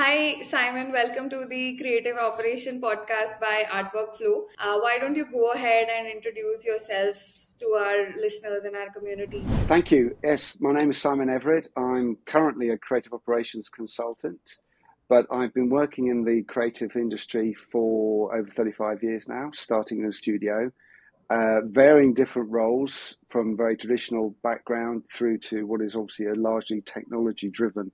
hi, 0.00 0.40
Simon. 0.44 0.92
Welcome 0.92 1.28
to 1.28 1.44
the 1.46 1.76
Creative 1.76 2.16
Operation 2.16 2.80
podcast 2.80 3.38
by 3.38 3.66
Artwork 3.70 4.16
Flow. 4.16 4.46
Uh, 4.58 4.78
why 4.78 4.96
don't 4.98 5.14
you 5.14 5.26
go 5.30 5.50
ahead 5.52 5.88
and 5.94 6.06
introduce 6.08 6.64
yourself 6.64 7.22
to 7.60 7.66
our 7.74 8.08
listeners 8.16 8.64
and 8.64 8.74
our 8.76 8.88
community? 8.88 9.44
Thank 9.66 9.90
you. 9.90 10.16
Yes, 10.24 10.56
my 10.58 10.72
name 10.72 10.88
is 10.88 10.96
Simon 10.96 11.28
Evered. 11.28 11.68
I'm 11.76 12.16
currently 12.24 12.70
a 12.70 12.78
creative 12.78 13.12
operations 13.12 13.68
consultant, 13.68 14.40
but 15.10 15.26
I've 15.30 15.52
been 15.52 15.68
working 15.68 16.06
in 16.06 16.24
the 16.24 16.44
creative 16.44 16.96
industry 16.96 17.52
for 17.52 18.34
over 18.34 18.50
35 18.50 19.02
years 19.02 19.28
now, 19.28 19.50
starting 19.52 19.98
in 19.98 20.06
a 20.06 20.12
studio. 20.12 20.70
Uh, 21.28 21.60
varying 21.66 22.14
different 22.14 22.50
roles 22.50 23.18
from 23.28 23.54
very 23.54 23.76
traditional 23.76 24.34
background 24.42 25.02
through 25.12 25.36
to 25.38 25.66
what 25.66 25.82
is 25.82 25.94
obviously 25.94 26.26
a 26.26 26.34
largely 26.34 26.80
technology 26.80 27.50
driven 27.50 27.92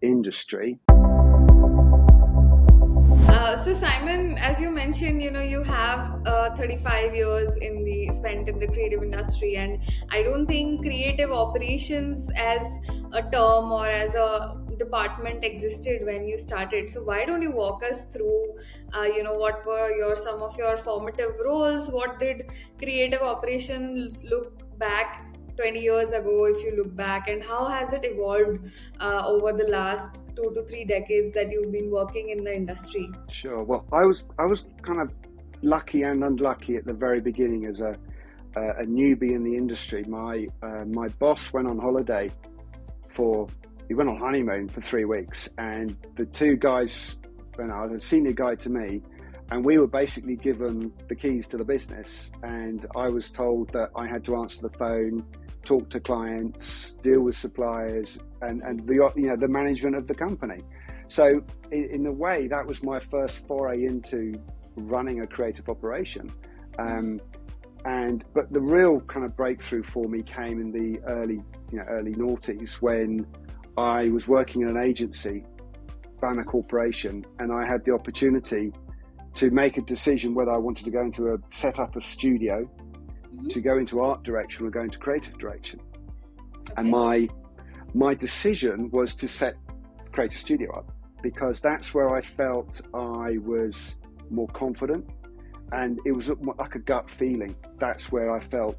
industry. 0.00 0.78
Uh, 3.38 3.56
so 3.56 3.72
Simon, 3.72 4.36
as 4.38 4.60
you 4.60 4.68
mentioned, 4.68 5.22
you 5.22 5.30
know 5.30 5.40
you 5.40 5.62
have 5.62 6.26
uh, 6.26 6.56
35 6.56 7.14
years 7.14 7.54
in 7.58 7.84
the 7.84 8.08
spent 8.08 8.48
in 8.48 8.58
the 8.58 8.66
creative 8.66 9.00
industry, 9.00 9.54
and 9.54 9.78
I 10.10 10.22
don't 10.24 10.44
think 10.44 10.82
creative 10.82 11.30
operations 11.30 12.32
as 12.36 12.80
a 13.12 13.22
term 13.30 13.70
or 13.70 13.86
as 13.86 14.16
a 14.16 14.60
department 14.76 15.44
existed 15.44 16.04
when 16.04 16.26
you 16.26 16.36
started. 16.36 16.90
So 16.90 17.04
why 17.04 17.24
don't 17.24 17.40
you 17.40 17.52
walk 17.52 17.84
us 17.84 18.06
through, 18.06 18.58
uh, 18.92 19.04
you 19.04 19.22
know, 19.22 19.34
what 19.34 19.64
were 19.64 19.96
your 19.96 20.16
some 20.16 20.42
of 20.42 20.58
your 20.58 20.76
formative 20.76 21.38
roles? 21.44 21.90
What 21.90 22.18
did 22.18 22.50
creative 22.76 23.22
operations 23.22 24.24
look 24.24 24.52
back 24.78 25.24
20 25.56 25.78
years 25.78 26.12
ago 26.12 26.46
if 26.46 26.64
you 26.64 26.76
look 26.76 26.94
back 26.96 27.28
and 27.28 27.40
how 27.42 27.66
has 27.66 27.92
it 27.92 28.04
evolved 28.04 28.58
uh, 29.00 29.22
over 29.26 29.52
the 29.52 29.68
last 29.68 30.27
two 30.38 30.52
to 30.54 30.62
three 30.64 30.84
decades 30.84 31.32
that 31.32 31.50
you've 31.50 31.72
been 31.72 31.90
working 31.90 32.30
in 32.30 32.44
the 32.44 32.54
industry. 32.54 33.10
Sure. 33.30 33.62
Well 33.62 33.84
i 33.92 34.04
was 34.04 34.26
i 34.38 34.44
was 34.44 34.64
kind 34.82 35.00
of 35.00 35.12
lucky 35.62 36.02
and 36.02 36.22
unlucky 36.22 36.76
at 36.76 36.84
the 36.84 36.92
very 36.92 37.20
beginning 37.20 37.66
as 37.66 37.80
a 37.80 37.96
a 38.56 38.84
newbie 38.84 39.34
in 39.36 39.44
the 39.44 39.56
industry. 39.56 40.02
My 40.04 40.48
uh, 40.62 40.84
my 40.86 41.08
boss 41.20 41.52
went 41.52 41.68
on 41.68 41.78
holiday 41.78 42.30
for 43.08 43.46
he 43.88 43.94
went 43.94 44.08
on 44.08 44.18
honeymoon 44.18 44.68
for 44.68 44.80
three 44.80 45.04
weeks 45.04 45.48
and 45.58 45.96
the 46.16 46.26
two 46.26 46.56
guys 46.56 47.16
you 47.58 47.66
know, 47.66 47.90
a 47.92 47.98
senior 47.98 48.32
guy 48.32 48.54
to 48.54 48.70
me 48.70 49.02
and 49.50 49.64
we 49.64 49.78
were 49.78 49.86
basically 49.86 50.36
given 50.36 50.92
the 51.08 51.14
keys 51.14 51.46
to 51.48 51.56
the 51.56 51.64
business 51.64 52.30
and 52.42 52.86
i 52.94 53.08
was 53.08 53.32
told 53.32 53.72
that 53.72 53.90
i 53.96 54.06
had 54.06 54.22
to 54.22 54.36
answer 54.36 54.62
the 54.62 54.78
phone 54.78 55.24
talk 55.68 55.90
to 55.90 56.00
clients, 56.00 56.94
deal 57.02 57.20
with 57.20 57.36
suppliers, 57.36 58.18
and, 58.40 58.62
and 58.62 58.80
the 58.86 58.94
you 59.16 59.28
know 59.28 59.36
the 59.36 59.48
management 59.48 59.94
of 59.94 60.06
the 60.06 60.14
company. 60.14 60.62
So 61.08 61.42
in, 61.70 61.84
in 61.96 62.06
a 62.06 62.12
way, 62.12 62.48
that 62.48 62.66
was 62.66 62.82
my 62.82 62.98
first 62.98 63.46
foray 63.46 63.84
into 63.84 64.40
running 64.76 65.20
a 65.20 65.26
creative 65.26 65.68
operation. 65.68 66.30
Um, 66.78 67.20
and 67.84 68.24
but 68.34 68.50
the 68.50 68.60
real 68.60 69.00
kind 69.00 69.26
of 69.26 69.36
breakthrough 69.36 69.82
for 69.82 70.08
me 70.08 70.22
came 70.22 70.58
in 70.60 70.72
the 70.72 71.00
early 71.06 71.40
you 71.70 71.78
know 71.78 71.84
early 71.88 72.14
noughties 72.14 72.72
when 72.86 73.26
I 73.76 74.08
was 74.08 74.26
working 74.26 74.62
in 74.62 74.68
an 74.68 74.82
agency, 74.82 75.44
Banner 76.22 76.44
Corporation, 76.44 77.26
and 77.40 77.52
I 77.52 77.66
had 77.66 77.84
the 77.84 77.92
opportunity 77.92 78.72
to 79.34 79.50
make 79.50 79.76
a 79.76 79.82
decision 79.82 80.34
whether 80.34 80.50
I 80.50 80.56
wanted 80.56 80.86
to 80.86 80.90
go 80.90 81.02
into 81.02 81.34
a 81.34 81.36
set 81.50 81.78
up 81.78 81.94
a 81.94 82.00
studio 82.00 82.68
mm-hmm. 83.34 83.48
to 83.48 83.60
go 83.60 83.78
into 83.78 84.00
art 84.00 84.22
direction 84.22 84.66
or 84.66 84.70
go 84.70 84.82
into 84.82 84.98
creative 84.98 85.38
direction. 85.38 85.80
Okay. 86.70 86.74
And 86.76 86.90
my 86.90 87.28
my 87.94 88.14
decision 88.14 88.90
was 88.90 89.16
to 89.16 89.28
set 89.28 89.56
Creative 90.12 90.40
Studio 90.40 90.70
up 90.76 90.92
because 91.22 91.60
that's 91.60 91.94
where 91.94 92.14
I 92.14 92.20
felt 92.20 92.80
I 92.94 93.38
was 93.38 93.96
more 94.30 94.48
confident 94.48 95.08
and 95.72 95.98
it 96.04 96.12
was 96.12 96.30
like 96.58 96.74
a 96.74 96.78
gut 96.78 97.10
feeling. 97.10 97.54
That's 97.78 98.10
where 98.10 98.34
I 98.34 98.40
felt 98.40 98.76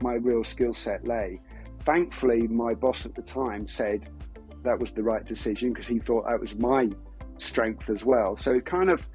my 0.00 0.14
real 0.14 0.44
skill 0.44 0.72
set 0.72 1.06
lay. 1.06 1.40
Thankfully, 1.80 2.46
my 2.48 2.74
boss 2.74 3.06
at 3.06 3.14
the 3.14 3.22
time 3.22 3.66
said 3.66 4.08
that 4.62 4.78
was 4.78 4.92
the 4.92 5.02
right 5.02 5.24
decision 5.24 5.72
because 5.72 5.86
he 5.86 5.98
thought 5.98 6.26
that 6.26 6.40
was 6.40 6.54
my 6.56 6.90
strength 7.36 7.88
as 7.88 8.04
well. 8.04 8.36
So 8.36 8.52
it 8.52 8.66
kind 8.66 8.90
of 8.90 9.06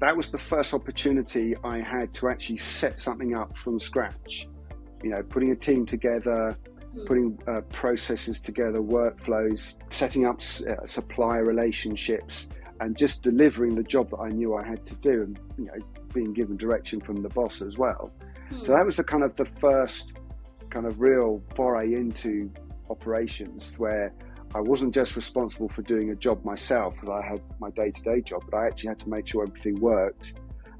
that 0.00 0.16
was 0.16 0.30
the 0.30 0.38
first 0.38 0.72
opportunity 0.74 1.54
I 1.62 1.78
had 1.78 2.12
to 2.14 2.28
actually 2.28 2.56
set 2.56 3.00
something 3.00 3.34
up 3.34 3.56
from 3.56 3.78
scratch. 3.78 4.48
You 5.02 5.10
know, 5.10 5.22
putting 5.22 5.50
a 5.50 5.56
team 5.56 5.86
together, 5.86 6.56
mm. 6.94 7.06
putting 7.06 7.38
uh, 7.46 7.60
processes 7.72 8.40
together, 8.40 8.80
workflows, 8.80 9.76
setting 9.90 10.26
up 10.26 10.40
uh, 10.40 10.86
supplier 10.86 11.44
relationships, 11.44 12.48
and 12.80 12.96
just 12.96 13.22
delivering 13.22 13.74
the 13.74 13.82
job 13.82 14.10
that 14.10 14.18
I 14.18 14.30
knew 14.30 14.54
I 14.54 14.66
had 14.66 14.86
to 14.86 14.94
do, 14.96 15.22
and 15.22 15.38
you 15.58 15.66
know, 15.66 15.86
being 16.14 16.32
given 16.32 16.56
direction 16.56 17.00
from 17.00 17.22
the 17.22 17.28
boss 17.28 17.62
as 17.62 17.76
well. 17.78 18.10
Mm. 18.50 18.66
So 18.66 18.72
that 18.72 18.84
was 18.84 18.96
the 18.96 19.04
kind 19.04 19.22
of 19.22 19.36
the 19.36 19.44
first 19.44 20.16
kind 20.70 20.86
of 20.86 21.00
real 21.00 21.42
foray 21.54 21.94
into 21.94 22.50
operations 22.88 23.78
where 23.78 24.12
I 24.54 24.60
wasn't 24.60 24.94
just 24.94 25.14
responsible 25.14 25.68
for 25.68 25.82
doing 25.82 26.10
a 26.10 26.16
job 26.16 26.44
myself 26.44 26.94
because 26.94 27.08
I 27.08 27.26
had 27.26 27.40
my 27.60 27.70
day 27.70 27.92
to 27.92 28.02
day 28.02 28.20
job, 28.20 28.42
but 28.50 28.56
I 28.58 28.66
actually 28.66 28.88
had 28.88 29.00
to 29.00 29.08
make 29.08 29.26
sure 29.26 29.44
everything 29.44 29.80
worked. 29.80 30.34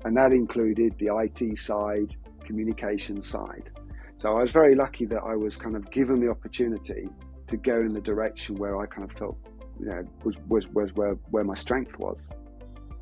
And 0.05 0.17
that 0.17 0.33
included 0.33 0.95
the 0.99 1.11
IT 1.17 1.57
side, 1.57 2.17
communication 2.45 3.23
side. 3.23 3.71
So 4.19 4.37
I 4.37 4.43
was 4.43 4.51
very 4.51 4.75
lucky 4.75 5.07
that 5.07 5.23
I 5.23 5.37
was 5.37 5.57
kind 5.57 5.77
of 5.77 5.91
given 5.91 6.21
the 6.21 6.31
opportunity 6.31 7.09
to 7.47 7.57
go 7.57 7.81
in 7.81 7.95
the 7.95 8.01
direction 8.01 8.57
where 8.57 8.79
I 8.81 8.87
kind 8.87 9.09
of 9.09 9.17
felt, 9.17 9.39
you 9.79 9.87
know, 9.87 10.05
was, 10.25 10.37
was, 10.49 10.69
was 10.69 10.93
where, 10.95 11.15
where 11.31 11.45
my 11.45 11.55
strength 11.55 11.99
was. 11.99 12.29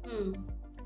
Hmm. 0.07 0.33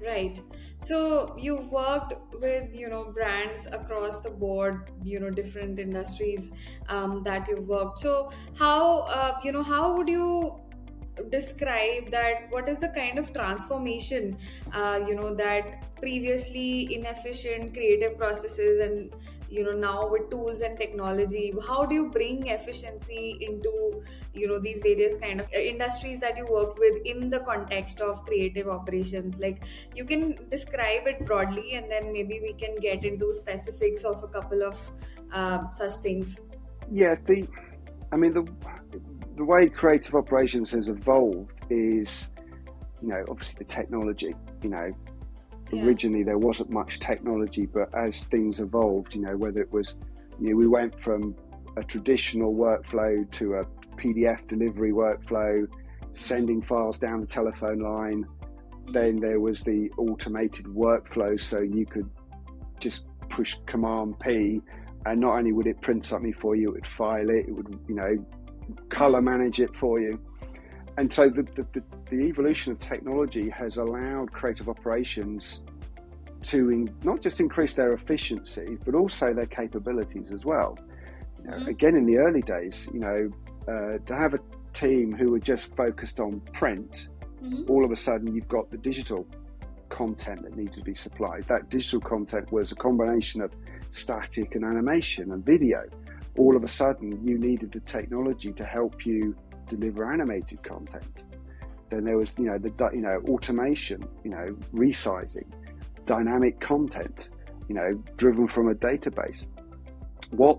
Right. 0.05 0.41
So 0.79 1.37
you've 1.39 1.71
worked 1.71 2.15
with 2.41 2.75
you 2.75 2.89
know 2.89 3.13
brands 3.13 3.67
across 3.67 4.21
the 4.21 4.31
board, 4.31 4.91
you 5.05 5.21
know 5.21 5.31
different 5.31 5.79
industries 5.79 6.51
um, 6.89 7.23
that 7.23 7.47
you've 7.49 7.69
worked. 7.69 8.01
So 8.01 8.33
how 8.55 9.03
uh, 9.03 9.39
you 9.45 9.53
know 9.53 9.63
how 9.63 9.97
would 9.97 10.09
you 10.09 10.61
describe 11.31 12.11
that 12.11 12.51
what 12.51 12.69
is 12.69 12.79
the 12.79 12.89
kind 12.89 13.19
of 13.19 13.33
transformation 13.35 14.37
uh, 14.73 14.99
you 15.07 15.15
know 15.15 15.35
that 15.35 15.95
previously 15.97 16.93
inefficient 16.95 17.75
creative 17.75 18.17
processes 18.17 18.81
and 18.81 19.15
you 19.57 19.65
know 19.65 19.77
now 19.85 20.09
with 20.13 20.29
tools 20.31 20.63
and 20.69 20.79
technology 20.79 21.53
how 21.69 21.85
do 21.85 21.95
you 21.95 22.07
bring 22.17 22.47
efficiency 22.57 23.39
into 23.49 23.73
you 24.35 24.49
know 24.49 24.59
these 24.59 24.81
various 24.83 25.17
kind 25.25 25.41
of 25.41 25.47
uh, 25.47 25.59
industries 25.59 26.19
that 26.19 26.37
you 26.37 26.47
work 26.47 26.79
with 26.79 27.01
in 27.05 27.29
the 27.31 27.41
context 27.41 28.01
of 28.01 28.25
creative 28.25 28.69
operations 28.69 29.41
like 29.41 29.65
you 29.95 30.05
can 30.05 30.25
describe 30.51 31.07
it 31.07 31.25
broadly 31.27 31.75
and 31.75 31.91
then 31.91 32.13
maybe 32.13 32.41
we 32.41 32.53
can 32.55 32.77
get 32.89 33.05
into 33.05 33.33
specifics 33.33 34.05
of 34.05 34.23
a 34.23 34.29
couple 34.29 34.63
of 34.63 34.79
uh, 35.33 35.71
such 35.71 35.93
things 36.09 36.41
yeah 36.91 37.15
the 37.27 37.47
i 38.13 38.17
mean 38.17 38.33
the 38.33 38.47
the 39.37 39.45
way 39.45 39.69
creative 39.69 40.15
operations 40.15 40.71
has 40.71 40.89
evolved 40.89 41.53
is, 41.71 42.29
you 43.01 43.09
know, 43.09 43.25
obviously 43.29 43.57
the 43.59 43.65
technology. 43.65 44.35
You 44.63 44.71
know, 44.71 44.93
yeah. 45.73 45.85
originally 45.85 46.23
there 46.23 46.39
wasn't 46.39 46.71
much 46.71 47.01
technology, 47.01 47.67
but 47.67 47.93
as 47.95 48.25
things 48.25 48.61
evolved, 48.61 49.15
you 49.15 49.23
know, 49.23 49.37
whether 49.37 49.61
it 49.61 49.73
was, 49.73 49.97
you 50.41 50.51
know, 50.51 50.57
we 50.57 50.67
went 50.67 50.99
from 51.01 51.35
a 51.77 51.83
traditional 51.83 52.55
workflow 52.55 53.29
to 53.33 53.55
a 53.55 53.65
PDF 53.97 54.47
delivery 54.47 54.93
workflow, 54.93 55.67
sending 56.13 56.61
files 56.63 56.99
down 56.99 57.21
the 57.21 57.27
telephone 57.27 57.79
line. 57.79 58.25
Mm-hmm. 58.25 58.93
Then 58.93 59.17
there 59.21 59.41
was 59.41 59.61
the 59.61 59.91
automated 59.97 60.67
workflow, 60.67 61.41
so 61.41 61.61
you 61.61 61.87
could 61.87 62.09
just 62.81 63.07
push 63.29 63.57
Command 63.67 64.19
P, 64.21 64.61
and 65.07 65.21
not 65.21 65.39
only 65.39 65.53
would 65.53 65.67
it 65.67 65.81
print 65.81 66.05
something 66.05 66.35
for 66.35 66.55
you, 66.55 66.71
it 66.71 66.75
would 66.75 66.87
file 66.87 67.31
it, 67.31 67.47
it 67.49 67.53
would, 67.53 67.79
you 67.89 67.95
know, 67.95 68.17
color 68.91 69.23
manage 69.23 69.61
it 69.61 69.75
for 69.75 70.01
you. 70.01 70.21
And 70.99 71.13
so 71.13 71.29
the, 71.29 71.43
the, 71.43 71.83
the, 72.11 72.17
evolution 72.17 72.73
of 72.73 72.79
technology 72.79 73.49
has 73.49 73.79
allowed 73.79 74.31
creative 74.33 74.69
operations 74.69 75.63
to 76.43 76.71
in, 76.71 76.95
not 77.03 77.23
just 77.23 77.41
increase 77.41 77.73
their 77.73 77.93
efficiency, 77.93 78.77
but 78.85 78.95
also 78.95 79.33
their 79.33 79.47
capabilities 79.47 80.31
as 80.31 80.45
well. 80.45 80.79
You 81.43 81.51
know, 81.51 81.57
mm-hmm. 81.57 81.69
Again, 81.69 81.97
in 81.97 82.05
the 82.05 82.19
early 82.19 82.43
days, 82.43 82.91
you 82.93 83.01
know, 83.01 83.31
uh, 83.63 83.99
to 84.05 84.15
have 84.15 84.35
a 84.35 84.41
team 84.75 85.13
who 85.13 85.31
were 85.31 85.39
just 85.39 85.75
focused 85.77 86.21
on 86.21 86.41
print, 86.53 87.09
mm-hmm. 87.43 87.71
all 87.71 87.85
of 87.85 87.91
a 87.91 87.97
sudden 87.97 88.35
you've 88.35 88.49
got 88.49 88.71
the 88.71 88.79
digital 88.79 89.27
content 89.89 90.43
that 90.43 90.57
needs 90.57 90.77
to 90.77 90.85
be 90.85 90.95
supplied. 90.95 91.45
That 91.45 91.71
digital 91.71 92.01
content 92.01 92.53
was 92.53 92.73
a 92.73 92.77
combination 92.77 93.41
of 93.41 93.53
static 93.91 94.57
and 94.57 94.65
animation 94.65 95.33
and 95.33 95.45
video 95.45 95.85
all 96.39 96.57
of 96.57 96.65
a 96.65 96.69
sudden 96.69 97.27
you 97.27 97.39
needed 97.39 97.73
the 97.73 97.81
technology 97.81 98.53
to 98.53 98.65
help 98.65 99.05
you 99.05 99.37
deliver 99.77 100.13
animated 100.13 100.63
content. 100.63 101.25
Then 101.91 102.05
there 102.05 102.17
was, 102.17 102.39
you 102.39 102.47
know, 102.47 102.59
the 102.59 102.73
you 102.93 103.03
know 103.03 103.21
automation, 103.29 104.07
you 104.25 104.31
know, 104.31 104.57
resizing, 104.73 105.47
dynamic 106.07 106.61
content, 106.61 107.31
you 107.69 107.75
know, 107.75 107.93
driven 108.17 108.49
from 108.49 108.69
a 108.69 108.75
database. 108.75 109.49
What 110.31 110.59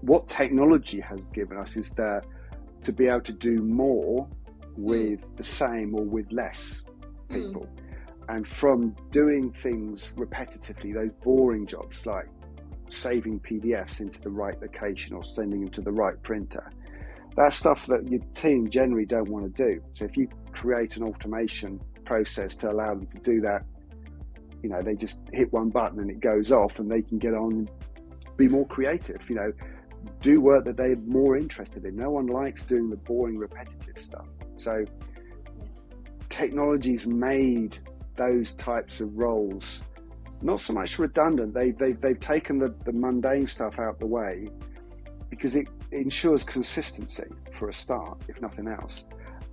what 0.00 0.28
technology 0.28 1.00
has 1.00 1.24
given 1.26 1.56
us 1.56 1.76
is 1.76 1.90
that 1.90 2.24
to 2.82 2.92
be 2.92 3.06
able 3.06 3.20
to 3.20 3.32
do 3.32 3.62
more 3.62 4.28
with 4.76 5.20
mm. 5.20 5.36
the 5.36 5.44
same 5.44 5.94
or 5.94 6.04
with 6.04 6.30
less 6.32 6.84
people. 7.28 7.62
Mm. 7.62 8.36
And 8.36 8.48
from 8.48 8.96
doing 9.10 9.52
things 9.52 10.12
repetitively, 10.16 10.94
those 10.94 11.12
boring 11.22 11.66
jobs 11.66 12.06
like 12.06 12.28
saving 12.88 13.40
PDFs 13.40 14.00
into 14.00 14.20
the 14.20 14.30
right 14.30 14.60
location 14.60 15.14
or 15.14 15.24
sending 15.24 15.60
them 15.60 15.70
to 15.70 15.80
the 15.80 15.92
right 15.92 16.20
printer, 16.22 16.70
that's 17.36 17.56
stuff 17.56 17.86
that 17.86 18.08
your 18.08 18.20
team 18.34 18.68
generally 18.68 19.06
don't 19.06 19.28
want 19.28 19.54
to 19.54 19.64
do. 19.70 19.82
So 19.94 20.04
if 20.04 20.16
you 20.16 20.28
create 20.52 20.96
an 20.96 21.04
automation 21.04 21.80
process 22.04 22.54
to 22.56 22.70
allow 22.70 22.94
them 22.94 23.06
to 23.06 23.18
do 23.18 23.40
that, 23.40 23.64
you 24.62 24.68
know, 24.68 24.82
they 24.82 24.94
just 24.94 25.20
hit 25.32 25.52
one 25.52 25.70
button 25.70 26.00
and 26.00 26.10
it 26.10 26.20
goes 26.20 26.52
off 26.52 26.78
and 26.78 26.90
they 26.90 27.02
can 27.02 27.18
get 27.18 27.34
on 27.34 27.52
and 27.52 27.70
be 28.36 28.48
more 28.48 28.66
creative, 28.66 29.28
you 29.28 29.36
know, 29.36 29.52
do 30.20 30.40
work 30.40 30.64
that 30.64 30.76
they're 30.76 30.96
more 30.96 31.36
interested 31.36 31.84
in. 31.84 31.96
No 31.96 32.10
one 32.10 32.26
likes 32.26 32.64
doing 32.64 32.90
the 32.90 32.96
boring, 32.96 33.38
repetitive 33.38 33.98
stuff. 33.98 34.26
So 34.56 34.84
technology's 36.28 37.06
made 37.06 37.78
those 38.16 38.54
types 38.54 39.00
of 39.00 39.16
roles 39.16 39.84
not 40.42 40.60
so 40.60 40.72
much 40.72 40.98
redundant. 40.98 41.54
They, 41.54 41.70
they, 41.70 41.92
they've 41.92 42.18
taken 42.18 42.58
the, 42.58 42.74
the 42.84 42.92
mundane 42.92 43.46
stuff 43.46 43.78
out 43.78 43.98
the 44.00 44.06
way 44.06 44.48
because 45.30 45.56
it 45.56 45.68
ensures 45.92 46.44
consistency 46.44 47.28
for 47.58 47.68
a 47.68 47.74
start, 47.74 48.22
if 48.28 48.40
nothing 48.40 48.68
else. 48.68 49.06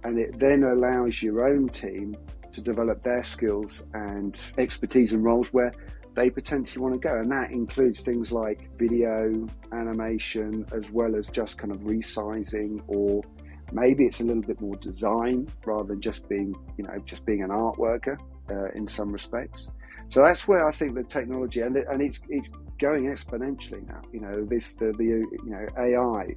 And 0.03 0.17
it 0.17 0.39
then 0.39 0.63
allows 0.63 1.21
your 1.21 1.47
own 1.47 1.69
team 1.69 2.15
to 2.51 2.61
develop 2.61 3.03
their 3.03 3.23
skills 3.23 3.83
and 3.93 4.39
expertise 4.57 5.13
and 5.13 5.23
roles 5.23 5.53
where 5.53 5.73
they 6.15 6.29
potentially 6.29 6.81
want 6.81 6.99
to 6.99 7.07
go. 7.07 7.15
And 7.15 7.31
that 7.31 7.51
includes 7.51 8.01
things 8.01 8.31
like 8.31 8.69
video, 8.77 9.45
animation, 9.71 10.65
as 10.73 10.89
well 10.91 11.15
as 11.15 11.29
just 11.29 11.57
kind 11.57 11.71
of 11.71 11.79
resizing 11.81 12.81
or 12.87 13.23
maybe 13.71 14.05
it's 14.05 14.19
a 14.19 14.23
little 14.23 14.41
bit 14.41 14.59
more 14.59 14.75
design 14.77 15.47
rather 15.65 15.89
than 15.89 16.01
just 16.01 16.27
being, 16.27 16.55
you 16.77 16.83
know, 16.83 16.97
just 17.05 17.25
being 17.25 17.43
an 17.43 17.51
art 17.51 17.77
worker 17.77 18.17
uh, 18.49 18.69
in 18.75 18.87
some 18.87 19.11
respects. 19.11 19.71
So 20.09 20.23
that's 20.23 20.47
where 20.47 20.67
I 20.67 20.71
think 20.71 20.95
the 20.95 21.03
technology 21.03 21.61
and, 21.61 21.77
and 21.77 22.01
it's 22.01 22.21
it's 22.29 22.49
going 22.79 23.05
exponentially 23.05 23.87
now. 23.87 24.01
You 24.11 24.21
know, 24.21 24.45
this 24.45 24.75
the, 24.75 24.93
the 24.97 25.03
you 25.03 25.39
know 25.45 25.65
AI, 25.77 26.35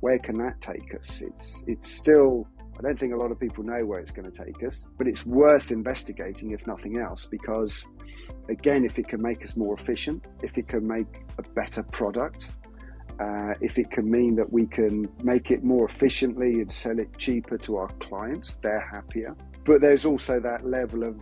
where 0.00 0.18
can 0.18 0.38
that 0.38 0.60
take 0.60 0.94
us? 0.94 1.22
It's 1.22 1.64
it's 1.66 1.88
still 1.88 2.46
I 2.78 2.82
don't 2.82 2.98
think 2.98 3.12
a 3.12 3.16
lot 3.16 3.30
of 3.30 3.38
people 3.38 3.62
know 3.62 3.84
where 3.84 4.00
it's 4.00 4.10
going 4.10 4.30
to 4.30 4.44
take 4.44 4.62
us, 4.62 4.88
but 4.96 5.06
it's 5.06 5.26
worth 5.26 5.70
investigating 5.70 6.52
if 6.52 6.66
nothing 6.66 6.98
else 6.98 7.26
because 7.26 7.86
again, 8.48 8.84
if 8.84 8.98
it 8.98 9.06
can 9.08 9.20
make 9.20 9.44
us 9.44 9.56
more 9.56 9.74
efficient, 9.74 10.24
if 10.42 10.56
it 10.56 10.66
can 10.68 10.86
make 10.86 11.06
a 11.38 11.42
better 11.42 11.82
product, 11.82 12.52
uh, 13.20 13.52
if 13.60 13.78
it 13.78 13.90
can 13.90 14.10
mean 14.10 14.34
that 14.36 14.50
we 14.50 14.66
can 14.66 15.06
make 15.22 15.50
it 15.50 15.62
more 15.62 15.86
efficiently 15.86 16.60
and 16.60 16.72
sell 16.72 16.98
it 16.98 17.08
cheaper 17.18 17.58
to 17.58 17.76
our 17.76 17.88
clients, 18.00 18.56
they're 18.62 18.88
happier. 18.90 19.36
But 19.66 19.82
there's 19.82 20.06
also 20.06 20.40
that 20.40 20.66
level 20.66 21.02
of, 21.02 21.20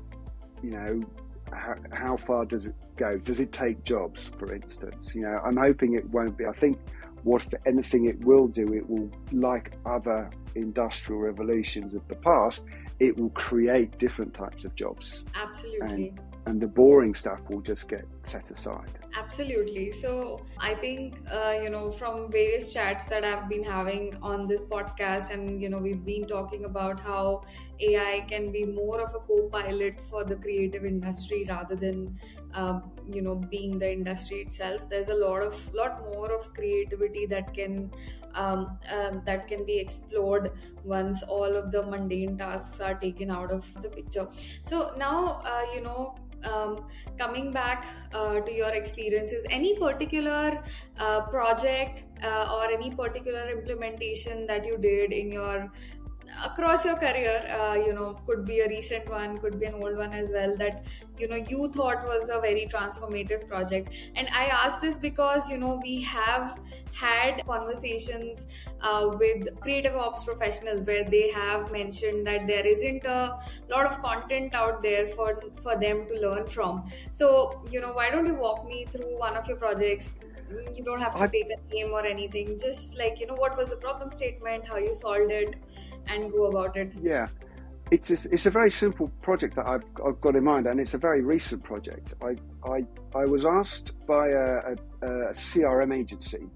you 0.62 0.70
know, 0.70 1.02
how, 1.52 1.74
how, 1.92 2.16
far 2.16 2.44
does 2.44 2.66
it 2.66 2.74
go? 2.96 3.18
Does 3.18 3.40
it 3.40 3.52
take 3.52 3.84
jobs, 3.84 4.30
for 4.38 4.54
instance? 4.54 5.14
You 5.14 5.22
know, 5.22 5.40
I'm 5.44 5.56
hoping 5.56 5.94
it 5.94 6.08
won't 6.10 6.36
be. 6.36 6.46
I 6.46 6.52
think 6.52 6.78
what 7.24 7.42
if 7.42 7.54
anything 7.66 8.06
it 8.06 8.18
will 8.24 8.46
do, 8.46 8.72
it 8.74 8.88
will, 8.88 9.10
like 9.32 9.72
other 9.84 10.30
industrial 10.54 11.20
revolutions 11.20 11.94
of 11.94 12.06
the 12.08 12.14
past, 12.16 12.64
it 13.00 13.16
will 13.16 13.30
create 13.30 13.98
different 13.98 14.34
types 14.34 14.64
of 14.64 14.74
jobs. 14.74 15.24
Absolutely. 15.34 16.08
And, 16.08 16.20
and 16.46 16.60
the 16.60 16.66
boring 16.66 17.14
stuff 17.14 17.40
will 17.48 17.60
just 17.60 17.88
get 17.88 18.04
set 18.24 18.50
aside. 18.50 18.97
Absolutely. 19.16 19.90
So 19.90 20.44
I 20.58 20.74
think, 20.74 21.16
uh, 21.32 21.58
you 21.62 21.70
know, 21.70 21.90
from 21.90 22.30
various 22.30 22.72
chats 22.72 23.08
that 23.08 23.24
I've 23.24 23.48
been 23.48 23.64
having 23.64 24.14
on 24.22 24.46
this 24.46 24.64
podcast, 24.64 25.30
and, 25.32 25.60
you 25.60 25.70
know, 25.70 25.78
we've 25.78 26.04
been 26.04 26.26
talking 26.26 26.66
about 26.66 27.00
how 27.00 27.42
AI 27.80 28.26
can 28.28 28.52
be 28.52 28.64
more 28.66 29.00
of 29.00 29.14
a 29.14 29.18
co 29.20 29.48
pilot 29.48 30.00
for 30.00 30.24
the 30.24 30.36
creative 30.36 30.84
industry 30.84 31.46
rather 31.48 31.74
than, 31.74 32.18
uh, 32.54 32.80
you 33.10 33.22
know, 33.22 33.34
being 33.34 33.78
the 33.78 33.90
industry 33.90 34.38
itself. 34.38 34.82
There's 34.90 35.08
a 35.08 35.14
lot 35.14 35.42
of, 35.42 35.74
lot 35.74 36.00
more 36.04 36.30
of 36.30 36.52
creativity 36.54 37.26
that 37.26 37.54
can. 37.54 37.90
Um, 38.34 38.78
um, 38.92 39.22
that 39.24 39.48
can 39.48 39.64
be 39.64 39.78
explored 39.78 40.52
once 40.84 41.22
all 41.24 41.56
of 41.56 41.72
the 41.72 41.82
mundane 41.82 42.36
tasks 42.38 42.78
are 42.78 42.94
taken 42.94 43.30
out 43.30 43.50
of 43.50 43.66
the 43.82 43.88
picture. 43.88 44.28
So 44.62 44.92
now, 44.96 45.40
uh, 45.44 45.64
you 45.74 45.80
know, 45.80 46.14
um, 46.44 46.86
coming 47.16 47.52
back 47.52 47.86
uh, 48.12 48.40
to 48.40 48.52
your 48.52 48.70
experiences 48.70 49.44
any 49.50 49.76
particular 49.78 50.62
uh, 50.98 51.20
project 51.22 52.04
uh, 52.22 52.54
or 52.54 52.70
any 52.70 52.90
particular 52.90 53.50
implementation 53.50 54.46
that 54.46 54.64
you 54.64 54.78
did 54.78 55.12
in 55.12 55.30
your 55.30 55.70
across 56.44 56.84
your 56.84 56.96
career 56.96 57.42
uh, 57.58 57.74
you 57.74 57.92
know 57.92 58.18
could 58.26 58.44
be 58.44 58.60
a 58.60 58.68
recent 58.68 59.08
one 59.08 59.36
could 59.38 59.58
be 59.58 59.66
an 59.66 59.74
old 59.74 59.96
one 59.96 60.12
as 60.12 60.30
well 60.30 60.56
that 60.56 60.86
you 61.18 61.26
know 61.28 61.36
you 61.36 61.70
thought 61.72 62.04
was 62.06 62.28
a 62.28 62.40
very 62.40 62.68
transformative 62.70 63.48
project? 63.48 63.92
And 64.14 64.28
i 64.32 64.44
ask 64.46 64.80
this 64.80 64.98
because 64.98 65.48
you 65.50 65.58
know 65.58 65.80
we 65.82 66.02
have 66.02 66.60
had 66.98 67.44
conversations 67.46 68.46
uh, 68.80 69.10
with 69.18 69.48
creative 69.60 69.96
ops 69.96 70.24
professionals 70.24 70.86
where 70.86 71.04
they 71.04 71.30
have 71.30 71.70
mentioned 71.72 72.26
that 72.26 72.46
there 72.46 72.66
isn't 72.66 73.06
a 73.06 73.38
lot 73.70 73.86
of 73.86 74.00
content 74.02 74.54
out 74.54 74.82
there 74.82 75.06
for 75.06 75.40
for 75.62 75.76
them 75.76 76.06
to 76.08 76.20
learn 76.26 76.46
from. 76.46 76.84
So 77.10 77.28
you 77.70 77.80
know 77.80 77.92
why 77.92 78.10
don't 78.10 78.26
you 78.26 78.34
walk 78.34 78.66
me 78.66 78.84
through 78.84 79.12
one 79.18 79.36
of 79.36 79.46
your 79.48 79.56
projects? 79.56 80.12
You 80.74 80.82
don't 80.82 81.00
have 81.00 81.14
to 81.14 81.24
I, 81.24 81.26
take 81.28 81.50
a 81.56 81.74
name 81.74 81.90
or 81.92 82.04
anything 82.04 82.58
just 82.58 82.98
like 82.98 83.20
you 83.20 83.26
know 83.26 83.40
what 83.46 83.56
was 83.56 83.70
the 83.70 83.80
problem 83.88 84.10
statement 84.10 84.66
how 84.66 84.78
you 84.78 84.94
solved 84.94 85.30
it 85.30 85.56
and 86.08 86.32
go 86.32 86.46
about 86.46 86.76
it. 86.76 86.92
Yeah. 87.00 87.26
It's 87.90 88.10
a, 88.10 88.18
it's 88.30 88.44
a 88.44 88.50
very 88.50 88.70
simple 88.70 89.10
project 89.22 89.56
that 89.56 89.66
I've, 89.66 89.84
I've 90.06 90.20
got 90.20 90.36
in 90.36 90.44
mind, 90.44 90.66
and 90.66 90.78
it's 90.78 90.92
a 90.92 90.98
very 90.98 91.22
recent 91.22 91.62
project. 91.62 92.12
I 92.22 92.36
I, 92.76 92.84
I 93.14 93.24
was 93.24 93.46
asked 93.46 93.92
by 94.06 94.28
a, 94.28 94.46
a, 94.72 94.74
a 95.02 95.32
CRM 95.32 95.94
agency 95.98 96.50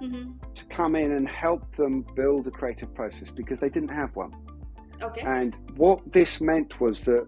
mm-hmm. 0.00 0.32
to 0.54 0.64
come 0.66 0.96
in 0.96 1.12
and 1.12 1.28
help 1.28 1.76
them 1.76 2.04
build 2.14 2.46
a 2.46 2.50
creative 2.50 2.94
process 2.94 3.30
because 3.30 3.58
they 3.60 3.68
didn't 3.68 3.90
have 3.90 4.14
one. 4.14 4.32
Okay. 5.02 5.22
And 5.22 5.56
what 5.76 6.00
this 6.12 6.40
meant 6.40 6.80
was 6.80 7.00
that 7.02 7.26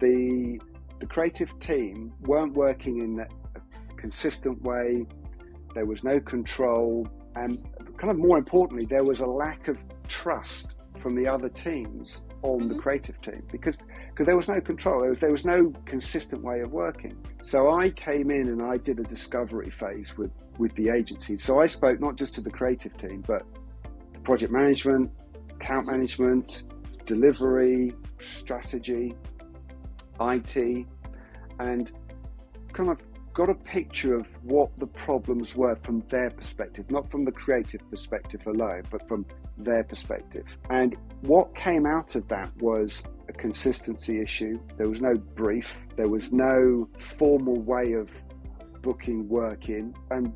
the 0.00 0.60
the 0.98 1.06
creative 1.06 1.58
team 1.58 2.12
weren't 2.22 2.54
working 2.54 2.98
in 3.00 3.20
a 3.20 3.96
consistent 3.96 4.62
way. 4.62 5.06
There 5.74 5.84
was 5.84 6.04
no 6.04 6.20
control, 6.20 7.06
and 7.34 7.62
kind 7.98 8.10
of 8.10 8.18
more 8.18 8.38
importantly, 8.38 8.86
there 8.86 9.04
was 9.04 9.20
a 9.20 9.26
lack 9.26 9.68
of 9.68 9.78
trust 10.08 10.75
from 11.00 11.14
the 11.14 11.28
other 11.28 11.48
teams 11.48 12.24
on 12.42 12.60
mm-hmm. 12.60 12.68
the 12.68 12.74
creative 12.74 13.20
team 13.20 13.42
because 13.50 13.78
because 14.10 14.26
there 14.26 14.36
was 14.36 14.48
no 14.48 14.60
control. 14.60 15.00
There 15.00 15.10
was, 15.10 15.18
there 15.20 15.32
was 15.32 15.44
no 15.44 15.72
consistent 15.84 16.42
way 16.42 16.60
of 16.60 16.72
working. 16.72 17.16
So 17.42 17.70
I 17.70 17.90
came 17.90 18.30
in 18.30 18.48
and 18.48 18.62
I 18.62 18.78
did 18.78 18.98
a 18.98 19.04
discovery 19.04 19.70
phase 19.70 20.16
with 20.16 20.30
with 20.58 20.74
the 20.74 20.88
agency. 20.88 21.36
So 21.36 21.60
I 21.60 21.66
spoke 21.66 22.00
not 22.00 22.16
just 22.16 22.34
to 22.36 22.40
the 22.40 22.50
creative 22.50 22.96
team, 22.96 23.22
but 23.26 23.42
project 24.24 24.52
management, 24.52 25.10
account 25.50 25.86
management, 25.86 26.64
delivery, 27.04 27.94
strategy, 28.18 29.14
IT, 30.20 30.86
and 31.60 31.92
kind 32.72 32.90
of 32.90 32.98
got 33.34 33.50
a 33.50 33.54
picture 33.54 34.14
of 34.14 34.26
what 34.42 34.70
the 34.78 34.86
problems 34.86 35.54
were 35.54 35.76
from 35.76 36.02
their 36.08 36.30
perspective, 36.30 36.90
not 36.90 37.10
from 37.10 37.24
the 37.24 37.32
creative 37.32 37.80
perspective 37.90 38.40
alone, 38.46 38.82
but 38.90 39.06
from 39.06 39.26
their 39.58 39.84
perspective. 39.84 40.44
And 40.70 40.96
what 41.22 41.54
came 41.54 41.86
out 41.86 42.14
of 42.14 42.26
that 42.28 42.50
was 42.60 43.04
a 43.28 43.32
consistency 43.32 44.20
issue. 44.20 44.58
There 44.76 44.88
was 44.88 45.00
no 45.00 45.14
brief, 45.14 45.80
there 45.96 46.08
was 46.08 46.32
no 46.32 46.88
formal 46.98 47.60
way 47.60 47.92
of 47.92 48.10
booking 48.82 49.28
work 49.28 49.68
in. 49.68 49.94
And 50.10 50.32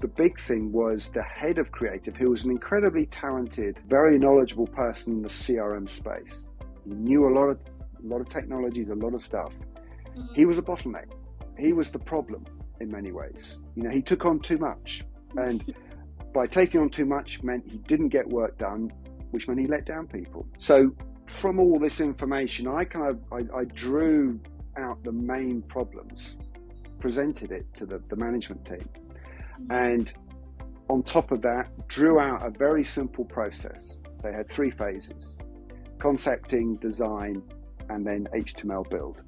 the 0.00 0.08
big 0.08 0.40
thing 0.40 0.72
was 0.72 1.10
the 1.10 1.22
head 1.22 1.58
of 1.58 1.72
creative, 1.72 2.16
who 2.16 2.30
was 2.30 2.44
an 2.44 2.50
incredibly 2.50 3.06
talented, 3.06 3.82
very 3.88 4.18
knowledgeable 4.18 4.66
person 4.66 5.14
in 5.14 5.22
the 5.22 5.28
CRM 5.28 5.88
space. 5.88 6.46
He 6.84 6.94
knew 6.94 7.28
a 7.28 7.32
lot 7.32 7.48
of 7.48 7.58
a 8.02 8.06
lot 8.06 8.20
of 8.20 8.28
technologies, 8.28 8.88
a 8.88 8.94
lot 8.94 9.14
of 9.14 9.22
stuff. 9.22 9.52
Mm-hmm. 10.16 10.34
He 10.34 10.44
was 10.44 10.58
a 10.58 10.62
bottleneck. 10.62 11.06
He 11.56 11.72
was 11.72 11.90
the 11.90 11.98
problem 11.98 12.44
in 12.80 12.90
many 12.90 13.12
ways. 13.12 13.60
You 13.76 13.84
know, 13.84 13.90
he 13.90 14.02
took 14.02 14.24
on 14.24 14.40
too 14.40 14.58
much, 14.58 15.04
and 15.36 15.74
by 16.32 16.46
taking 16.46 16.80
on 16.80 16.90
too 16.90 17.04
much 17.04 17.42
meant 17.42 17.68
he 17.68 17.78
didn't 17.78 18.08
get 18.08 18.26
work 18.28 18.58
done, 18.58 18.92
which 19.30 19.48
meant 19.48 19.60
he 19.60 19.66
let 19.66 19.84
down 19.84 20.06
people. 20.06 20.46
So, 20.58 20.94
from 21.26 21.58
all 21.58 21.78
this 21.78 22.00
information, 22.00 22.66
I 22.66 22.84
kind 22.84 23.08
of 23.08 23.20
I, 23.32 23.60
I 23.60 23.64
drew 23.64 24.40
out 24.76 25.02
the 25.04 25.12
main 25.12 25.62
problems, 25.62 26.38
presented 27.00 27.52
it 27.52 27.66
to 27.76 27.86
the, 27.86 28.02
the 28.08 28.16
management 28.16 28.64
team, 28.64 28.88
and 29.70 30.12
on 30.88 31.02
top 31.02 31.30
of 31.32 31.40
that, 31.42 31.70
drew 31.88 32.18
out 32.18 32.44
a 32.44 32.50
very 32.50 32.84
simple 32.84 33.24
process. 33.24 34.00
They 34.22 34.32
had 34.32 34.50
three 34.50 34.70
phases 34.70 35.38
concepting, 35.98 36.74
design, 36.76 37.40
and 37.88 38.04
then 38.04 38.28
HTML 38.34 38.88
build. 38.90 39.22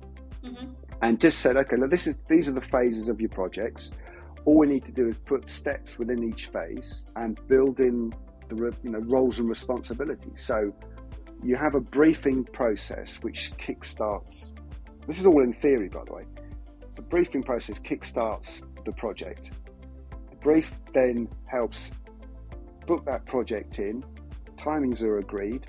Mm-hmm. 0.44 0.72
And 1.02 1.20
just 1.20 1.38
said, 1.38 1.56
okay, 1.56 1.76
look, 1.76 1.90
this 1.90 2.06
is 2.06 2.18
these 2.28 2.48
are 2.48 2.52
the 2.52 2.60
phases 2.60 3.08
of 3.08 3.20
your 3.20 3.30
projects. 3.30 3.92
All 4.44 4.58
we 4.58 4.66
need 4.66 4.84
to 4.84 4.92
do 4.92 5.08
is 5.08 5.16
put 5.16 5.48
steps 5.48 5.98
within 5.98 6.22
each 6.22 6.46
phase 6.46 7.04
and 7.16 7.38
build 7.48 7.80
in 7.80 8.14
the 8.48 8.76
you 8.82 8.90
know 8.90 9.00
roles 9.00 9.38
and 9.38 9.48
responsibilities. 9.48 10.44
So 10.44 10.72
you 11.42 11.56
have 11.56 11.74
a 11.74 11.80
briefing 11.80 12.44
process 12.44 13.18
which 13.22 13.52
kickstarts. 13.52 14.52
This 15.06 15.18
is 15.18 15.26
all 15.26 15.42
in 15.42 15.52
theory, 15.52 15.88
by 15.88 16.04
the 16.06 16.12
way. 16.12 16.24
The 16.96 17.02
briefing 17.02 17.42
process 17.42 17.78
kickstarts 17.78 18.62
the 18.84 18.92
project. 18.92 19.50
The 20.30 20.36
brief 20.36 20.78
then 20.92 21.28
helps 21.46 21.92
book 22.86 23.04
that 23.06 23.24
project 23.26 23.78
in, 23.78 24.04
timings 24.56 25.02
are 25.02 25.18
agreed, 25.18 25.66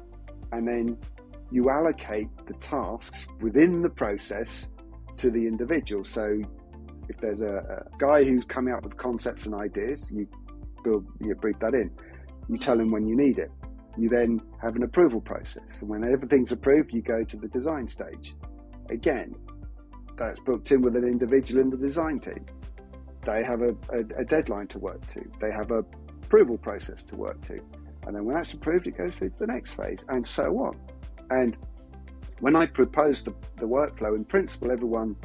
and 0.51 0.67
then 0.67 0.97
you 1.51 1.69
allocate 1.69 2.29
the 2.47 2.53
tasks 2.55 3.27
within 3.39 3.81
the 3.81 3.89
process 3.89 4.69
to 5.17 5.29
the 5.29 5.47
individual. 5.47 6.03
So 6.03 6.41
if 7.09 7.17
there's 7.19 7.41
a, 7.41 7.83
a 7.85 7.97
guy 7.97 8.23
who's 8.23 8.45
coming 8.45 8.73
up 8.73 8.83
with 8.83 8.97
concepts 8.97 9.45
and 9.45 9.55
ideas, 9.55 10.11
you 10.11 10.27
build 10.83 11.05
you 11.21 11.33
brief 11.35 11.57
that 11.59 11.73
in. 11.73 11.91
You 12.49 12.57
tell 12.57 12.79
him 12.79 12.91
when 12.91 13.07
you 13.07 13.15
need 13.15 13.39
it. 13.39 13.51
You 13.97 14.09
then 14.09 14.41
have 14.61 14.75
an 14.75 14.83
approval 14.83 15.21
process. 15.21 15.81
And 15.81 15.89
when 15.89 16.03
everything's 16.03 16.51
approved, 16.51 16.93
you 16.93 17.01
go 17.01 17.23
to 17.23 17.37
the 17.37 17.47
design 17.47 17.87
stage. 17.87 18.35
Again, 18.89 19.35
that's 20.17 20.39
booked 20.39 20.71
in 20.71 20.81
with 20.81 20.95
an 20.95 21.05
individual 21.05 21.61
in 21.61 21.69
the 21.69 21.77
design 21.77 22.19
team. 22.19 22.45
They 23.25 23.43
have 23.43 23.61
a, 23.61 23.71
a, 23.91 24.21
a 24.21 24.25
deadline 24.25 24.67
to 24.67 24.79
work 24.79 25.05
to. 25.07 25.21
They 25.41 25.51
have 25.51 25.71
a 25.71 25.83
approval 26.25 26.57
process 26.57 27.03
to 27.03 27.15
work 27.15 27.39
to. 27.41 27.59
And 28.05 28.15
then 28.15 28.25
when 28.25 28.35
that's 28.35 28.53
approved, 28.53 28.87
it 28.87 28.97
goes 28.97 29.15
through 29.15 29.29
to 29.29 29.39
the 29.39 29.47
next 29.47 29.71
phase, 29.71 30.03
and 30.09 30.25
so 30.25 30.45
on. 30.59 30.73
And 31.29 31.57
when 32.39 32.55
I 32.55 32.65
proposed 32.65 33.25
the, 33.25 33.33
the 33.57 33.65
workflow, 33.65 34.15
in 34.15 34.25
principle, 34.25 34.71
everyone 34.71 35.15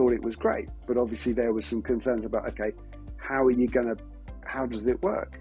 thought 0.00 0.14
it 0.14 0.22
was 0.22 0.34
great. 0.34 0.66
But 0.86 0.96
obviously, 0.96 1.34
there 1.34 1.52
was 1.52 1.66
some 1.66 1.82
concerns 1.82 2.24
about 2.24 2.48
okay, 2.48 2.72
how 3.18 3.44
are 3.44 3.50
you 3.50 3.68
going 3.68 3.94
to, 3.94 4.02
how 4.46 4.64
does 4.64 4.86
it 4.86 5.02
work? 5.02 5.38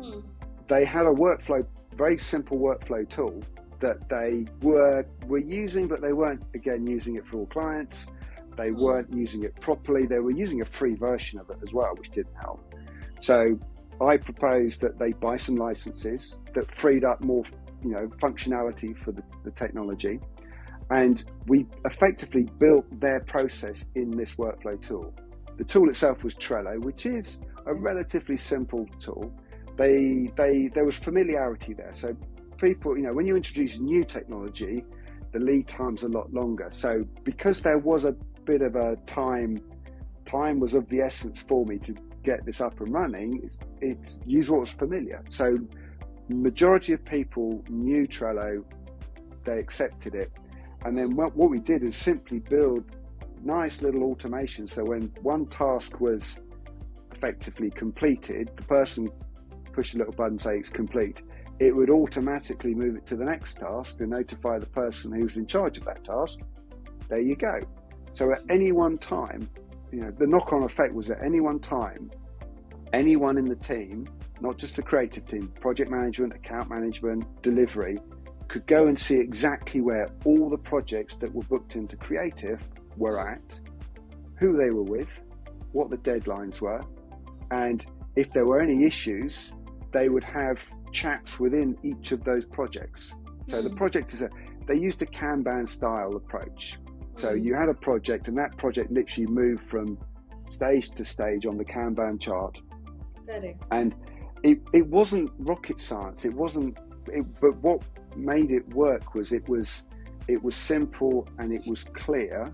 Hmm. 0.00 0.20
They 0.68 0.84
had 0.84 1.06
a 1.06 1.14
workflow, 1.26 1.66
very 1.96 2.16
simple 2.16 2.56
workflow 2.56 3.08
tool 3.08 3.42
that 3.80 4.08
they 4.08 4.46
were 4.62 5.04
were 5.26 5.38
using, 5.62 5.88
but 5.88 6.00
they 6.00 6.12
weren't 6.12 6.44
again 6.54 6.86
using 6.86 7.16
it 7.16 7.26
for 7.26 7.38
all 7.38 7.46
clients. 7.46 8.12
They 8.56 8.68
hmm. 8.68 8.80
weren't 8.80 9.12
using 9.12 9.42
it 9.42 9.60
properly. 9.60 10.06
They 10.06 10.20
were 10.20 10.36
using 10.44 10.60
a 10.60 10.66
free 10.66 10.94
version 10.94 11.40
of 11.40 11.50
it 11.50 11.58
as 11.60 11.74
well, 11.74 11.96
which 11.98 12.12
didn't 12.12 12.36
help. 12.40 12.76
So 13.18 13.58
I 14.00 14.18
proposed 14.18 14.82
that 14.82 15.00
they 15.00 15.14
buy 15.14 15.36
some 15.36 15.56
licenses 15.56 16.38
that 16.54 16.70
freed 16.70 17.04
up 17.04 17.20
more, 17.20 17.42
you 17.82 17.90
know, 17.90 18.06
functionality 18.22 18.96
for 18.96 19.10
the, 19.10 19.24
the 19.42 19.50
technology, 19.50 20.20
and 20.90 21.24
we 21.46 21.66
effectively 21.84 22.44
built 22.58 22.84
their 23.00 23.20
process 23.20 23.86
in 23.94 24.10
this 24.10 24.34
workflow 24.34 24.80
tool. 24.80 25.14
The 25.56 25.64
tool 25.64 25.88
itself 25.88 26.24
was 26.24 26.34
Trello, 26.34 26.80
which 26.80 27.06
is 27.06 27.40
a 27.66 27.74
relatively 27.74 28.36
simple 28.36 28.86
tool. 28.98 29.32
They, 29.76 30.30
they, 30.36 30.68
there 30.68 30.84
was 30.84 30.96
familiarity 30.96 31.72
there. 31.72 31.92
So 31.92 32.16
people, 32.58 32.96
you 32.96 33.04
know, 33.04 33.12
when 33.12 33.26
you 33.26 33.36
introduce 33.36 33.78
new 33.78 34.04
technology, 34.04 34.84
the 35.32 35.38
lead 35.38 35.66
time's 35.66 36.02
a 36.02 36.08
lot 36.08 36.32
longer. 36.32 36.68
So 36.70 37.04
because 37.24 37.60
there 37.60 37.78
was 37.78 38.04
a 38.04 38.12
bit 38.44 38.62
of 38.62 38.76
a 38.76 38.96
time, 39.06 39.60
time 40.26 40.60
was 40.60 40.74
of 40.74 40.88
the 40.88 41.00
essence 41.00 41.40
for 41.40 41.64
me 41.64 41.78
to 41.78 41.94
get 42.22 42.44
this 42.44 42.60
up 42.60 42.80
and 42.80 42.92
running, 42.92 43.40
it's, 43.42 43.58
it's 43.80 44.20
use 44.26 44.50
what 44.50 44.60
was 44.60 44.70
familiar. 44.70 45.22
So 45.28 45.58
majority 46.28 46.92
of 46.92 47.04
people 47.04 47.62
knew 47.68 48.06
Trello, 48.06 48.64
they 49.44 49.58
accepted 49.58 50.14
it, 50.14 50.32
and 50.84 50.96
then 50.96 51.10
what, 51.16 51.34
what 51.36 51.50
we 51.50 51.60
did 51.60 51.82
is 51.82 51.96
simply 51.96 52.40
build 52.40 52.84
nice 53.42 53.82
little 53.82 54.04
automation. 54.04 54.66
So 54.66 54.84
when 54.84 55.02
one 55.22 55.46
task 55.46 56.00
was 56.00 56.40
effectively 57.12 57.70
completed, 57.70 58.50
the 58.56 58.64
person 58.64 59.10
pushed 59.72 59.94
a 59.94 59.98
little 59.98 60.12
button 60.12 60.38
say 60.38 60.56
it's 60.56 60.68
complete. 60.68 61.22
It 61.58 61.74
would 61.74 61.90
automatically 61.90 62.74
move 62.74 62.96
it 62.96 63.06
to 63.06 63.16
the 63.16 63.24
next 63.24 63.58
task 63.58 64.00
and 64.00 64.10
notify 64.10 64.58
the 64.58 64.66
person 64.66 65.12
who's 65.12 65.36
in 65.36 65.46
charge 65.46 65.78
of 65.78 65.84
that 65.84 66.04
task. 66.04 66.40
There 67.08 67.20
you 67.20 67.36
go. 67.36 67.60
So 68.12 68.32
at 68.32 68.42
any 68.48 68.72
one 68.72 68.98
time, 68.98 69.48
you 69.92 70.00
know, 70.00 70.10
the 70.10 70.26
knock 70.26 70.52
on 70.52 70.64
effect 70.64 70.94
was 70.94 71.10
at 71.10 71.22
any 71.22 71.40
one 71.40 71.60
time, 71.60 72.10
anyone 72.92 73.38
in 73.38 73.44
the 73.44 73.56
team, 73.56 74.08
not 74.40 74.58
just 74.58 74.76
the 74.76 74.82
creative 74.82 75.26
team, 75.26 75.52
project 75.60 75.90
management, 75.90 76.34
account 76.34 76.68
management, 76.68 77.24
delivery, 77.42 77.98
could 78.54 78.66
go 78.68 78.86
and 78.86 78.96
see 78.96 79.16
exactly 79.16 79.80
where 79.80 80.08
all 80.24 80.48
the 80.48 80.56
projects 80.56 81.16
that 81.16 81.34
were 81.34 81.42
booked 81.42 81.74
into 81.74 81.96
creative 81.96 82.64
were 82.96 83.18
at, 83.28 83.60
who 84.38 84.56
they 84.56 84.70
were 84.70 84.84
with, 84.84 85.08
what 85.72 85.90
the 85.90 85.96
deadlines 85.96 86.60
were, 86.60 86.80
and 87.50 87.84
if 88.14 88.32
there 88.32 88.46
were 88.46 88.60
any 88.60 88.84
issues, 88.84 89.52
they 89.92 90.08
would 90.08 90.22
have 90.22 90.64
chats 90.92 91.40
within 91.40 91.76
each 91.82 92.12
of 92.12 92.22
those 92.22 92.44
projects. 92.44 93.16
So 93.48 93.60
mm. 93.60 93.64
the 93.64 93.74
project 93.74 94.14
is 94.14 94.22
a, 94.22 94.30
they 94.68 94.76
used 94.76 95.02
a 95.02 95.06
Kanban 95.06 95.68
style 95.68 96.14
approach. 96.14 96.78
So 97.16 97.32
mm. 97.32 97.44
you 97.44 97.56
had 97.56 97.68
a 97.68 97.74
project, 97.74 98.28
and 98.28 98.38
that 98.38 98.56
project 98.56 98.92
literally 98.92 99.26
moved 99.26 99.64
from 99.64 99.98
stage 100.48 100.90
to 100.92 101.04
stage 101.04 101.44
on 101.44 101.58
the 101.58 101.64
Kanban 101.64 102.20
chart. 102.20 102.62
Correct. 103.26 103.60
And 103.72 103.96
it, 104.44 104.60
it 104.72 104.86
wasn't 104.86 105.32
rocket 105.38 105.80
science. 105.80 106.24
It 106.24 106.34
wasn't. 106.34 106.78
It, 107.08 107.40
but 107.40 107.56
what 107.56 107.82
made 108.16 108.50
it 108.50 108.68
work 108.74 109.14
was 109.14 109.32
it 109.32 109.48
was 109.48 109.84
it 110.28 110.42
was 110.42 110.56
simple 110.56 111.28
and 111.38 111.52
it 111.52 111.66
was 111.66 111.84
clear, 111.84 112.52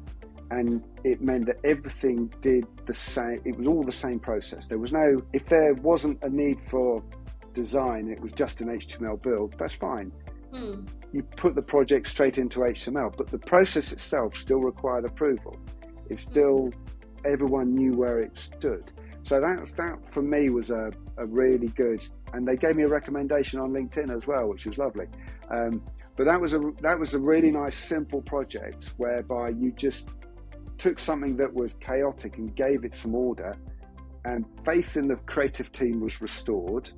and 0.51 0.83
it 1.05 1.21
meant 1.21 1.47
that 1.47 1.59
everything 1.65 2.33
did 2.41 2.67
the 2.87 2.95
same. 2.95 3.41
It 3.45 3.57
was 3.57 3.67
all 3.67 3.85
the 3.85 3.93
same 3.93 4.19
process. 4.19 4.67
There 4.67 4.79
was 4.79 4.93
no. 4.93 5.23
If 5.33 5.47
there 5.47 5.75
wasn't 5.75 6.23
a 6.23 6.29
need 6.29 6.59
for 6.69 7.03
design, 7.53 8.09
it 8.11 8.21
was 8.21 8.33
just 8.33 8.61
an 8.61 8.69
HTML 8.69 9.21
build. 9.23 9.55
That's 9.59 9.75
fine. 9.75 10.13
Hmm 10.53 10.85
you 11.13 11.23
put 11.23 11.55
the 11.55 11.63
project 11.63 12.09
straight 12.09 12.39
into 12.39 12.61
HTML, 12.61 13.17
but 13.17 13.27
the 13.29 13.39
process 13.39 13.93
itself 13.93 14.37
still 14.37 14.61
required 14.61 15.05
approval. 15.05 15.57
It 16.09 16.19
still, 16.19 16.71
everyone 17.25 17.75
knew 17.75 17.95
where 17.95 18.21
it 18.21 18.37
stood. 18.37 18.93
So 19.23 19.41
that, 19.41 19.71
that 19.77 20.13
for 20.13 20.23
me 20.23 20.51
was 20.51 20.71
a, 20.71 20.93
a 21.17 21.27
really 21.27 21.69
good, 21.69 22.05
and 22.33 22.47
they 22.47 22.57
gave 22.57 22.77
me 22.77 22.85
a 22.85 22.89
recommendation 22.89 23.61
on 23.61 23.71
LinkedIn 23.71 24.15
as 24.15 24.27
well, 24.27 24.49
which 24.49 24.67
was 24.67 24.79
lovely. 24.79 25.07
Um, 25.51 25.83
but 26.17 26.25
that 26.25 26.41
was 26.41 26.55
a 26.55 26.61
that 26.83 26.99
was 26.99 27.15
a 27.15 27.19
really 27.19 27.51
nice, 27.51 27.77
simple 27.77 28.21
project 28.23 28.93
whereby 28.97 29.51
you 29.51 29.73
just 29.73 30.11
took 30.79 30.99
something 30.99 31.37
that 31.37 31.53
was 31.53 31.75
chaotic 31.75 32.39
and 32.39 32.55
gave 32.55 32.85
it 32.85 32.95
some 32.95 33.15
order, 33.15 33.57
and 34.25 34.45
faith 34.65 34.97
in 34.97 35.09
the 35.09 35.17
creative 35.17 35.73
team 35.73 36.01
was 36.01 36.21
restored. 36.21 36.91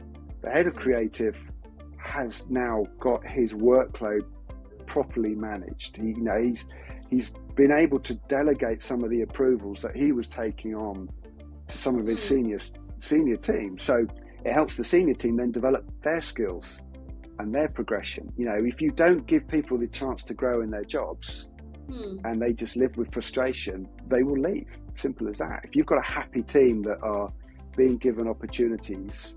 The 0.42 0.50
head 0.50 0.66
of 0.66 0.74
creative 0.74 1.50
has 1.98 2.48
now 2.50 2.84
got 2.98 3.24
his 3.24 3.54
workload 3.54 4.24
properly 4.86 5.34
managed. 5.34 5.96
He, 5.96 6.08
you 6.08 6.22
know, 6.22 6.40
he's 6.40 6.68
he's 7.10 7.32
been 7.54 7.70
able 7.70 8.00
to 8.00 8.14
delegate 8.28 8.82
some 8.82 9.04
of 9.04 9.10
the 9.10 9.22
approvals 9.22 9.82
that 9.82 9.96
he 9.96 10.12
was 10.12 10.26
taking 10.26 10.74
on 10.74 11.08
to 11.68 11.78
some 11.78 11.98
of 11.98 12.06
his 12.06 12.20
hmm. 12.22 12.34
senior 12.34 12.58
senior 12.98 13.36
team. 13.36 13.78
So 13.78 14.06
it 14.44 14.52
helps 14.52 14.76
the 14.76 14.84
senior 14.84 15.14
team 15.14 15.36
then 15.36 15.52
develop 15.52 15.84
their 16.02 16.20
skills 16.20 16.82
and 17.38 17.54
their 17.54 17.68
progression. 17.68 18.32
You 18.36 18.46
know, 18.46 18.60
if 18.64 18.80
you 18.80 18.90
don't 18.90 19.26
give 19.26 19.46
people 19.48 19.78
the 19.78 19.88
chance 19.88 20.24
to 20.24 20.34
grow 20.34 20.62
in 20.62 20.70
their 20.70 20.84
jobs 20.84 21.48
hmm. 21.90 22.18
and 22.24 22.40
they 22.40 22.52
just 22.52 22.76
live 22.76 22.96
with 22.96 23.12
frustration, 23.12 23.88
they 24.08 24.22
will 24.22 24.40
leave. 24.40 24.66
Simple 24.94 25.28
as 25.28 25.38
that. 25.38 25.60
If 25.64 25.76
you've 25.76 25.86
got 25.86 25.98
a 25.98 26.08
happy 26.08 26.42
team 26.42 26.82
that 26.82 27.02
are 27.02 27.32
being 27.76 27.96
given 27.96 28.28
opportunities 28.28 29.36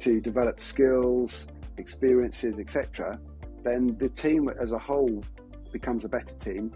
to 0.00 0.20
develop 0.20 0.60
skills, 0.60 1.46
experiences, 1.76 2.58
etc., 2.58 3.18
then 3.62 3.96
the 3.98 4.08
team 4.10 4.50
as 4.60 4.72
a 4.72 4.78
whole 4.78 5.22
becomes 5.72 6.04
a 6.04 6.08
better 6.08 6.36
team. 6.38 6.72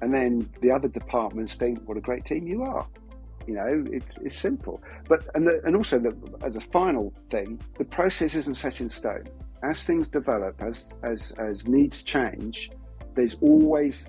And 0.00 0.14
then 0.14 0.48
the 0.60 0.70
other 0.70 0.88
departments 0.88 1.54
think, 1.54 1.80
what 1.86 1.96
a 1.96 2.00
great 2.00 2.24
team 2.24 2.46
you 2.46 2.62
are. 2.62 2.86
You 3.46 3.54
know, 3.54 3.84
it's, 3.92 4.18
it's 4.18 4.36
simple. 4.36 4.82
But 5.08 5.26
and, 5.34 5.46
the, 5.46 5.60
and 5.64 5.76
also 5.76 5.98
the, 5.98 6.16
as 6.44 6.56
a 6.56 6.60
final 6.60 7.12
thing, 7.30 7.60
the 7.78 7.84
process 7.84 8.34
isn't 8.34 8.54
set 8.54 8.80
in 8.80 8.88
stone. 8.88 9.24
As 9.62 9.82
things 9.82 10.08
develop, 10.08 10.60
as 10.62 10.96
as 11.02 11.32
as 11.38 11.66
needs 11.66 12.02
change, 12.02 12.70
there's 13.14 13.36
always 13.40 14.08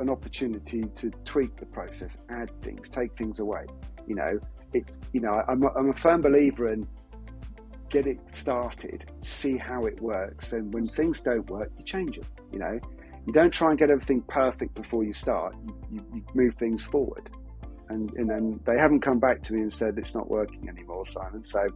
an 0.00 0.10
opportunity 0.10 0.84
to 0.96 1.10
tweak 1.24 1.56
the 1.56 1.66
process, 1.66 2.18
add 2.28 2.50
things, 2.60 2.88
take 2.88 3.16
things 3.16 3.38
away. 3.40 3.66
You 4.06 4.16
know, 4.16 4.40
it. 4.72 4.94
You 5.12 5.20
know, 5.20 5.42
I'm 5.48 5.62
a, 5.62 5.68
I'm 5.74 5.90
a 5.90 5.92
firm 5.92 6.20
believer 6.20 6.72
in 6.72 6.88
get 7.88 8.06
it 8.06 8.18
started, 8.32 9.06
see 9.22 9.56
how 9.56 9.82
it 9.82 10.00
works, 10.00 10.52
and 10.52 10.74
when 10.74 10.88
things 10.88 11.20
don't 11.20 11.48
work, 11.48 11.70
you 11.78 11.84
change 11.84 12.18
it. 12.18 12.26
You 12.52 12.58
know, 12.58 12.80
you 13.26 13.32
don't 13.32 13.52
try 13.52 13.70
and 13.70 13.78
get 13.78 13.90
everything 13.90 14.22
perfect 14.22 14.74
before 14.74 15.04
you 15.04 15.12
start. 15.12 15.54
You, 15.64 15.74
you, 15.92 16.04
you 16.14 16.24
move 16.34 16.54
things 16.56 16.84
forward, 16.84 17.30
and 17.88 18.12
and 18.14 18.28
then 18.28 18.60
they 18.64 18.78
haven't 18.78 19.00
come 19.00 19.18
back 19.18 19.42
to 19.44 19.54
me 19.54 19.60
and 19.60 19.72
said 19.72 19.98
it's 19.98 20.14
not 20.14 20.28
working 20.30 20.68
anymore, 20.68 21.06
Simon. 21.06 21.44
So, 21.44 21.66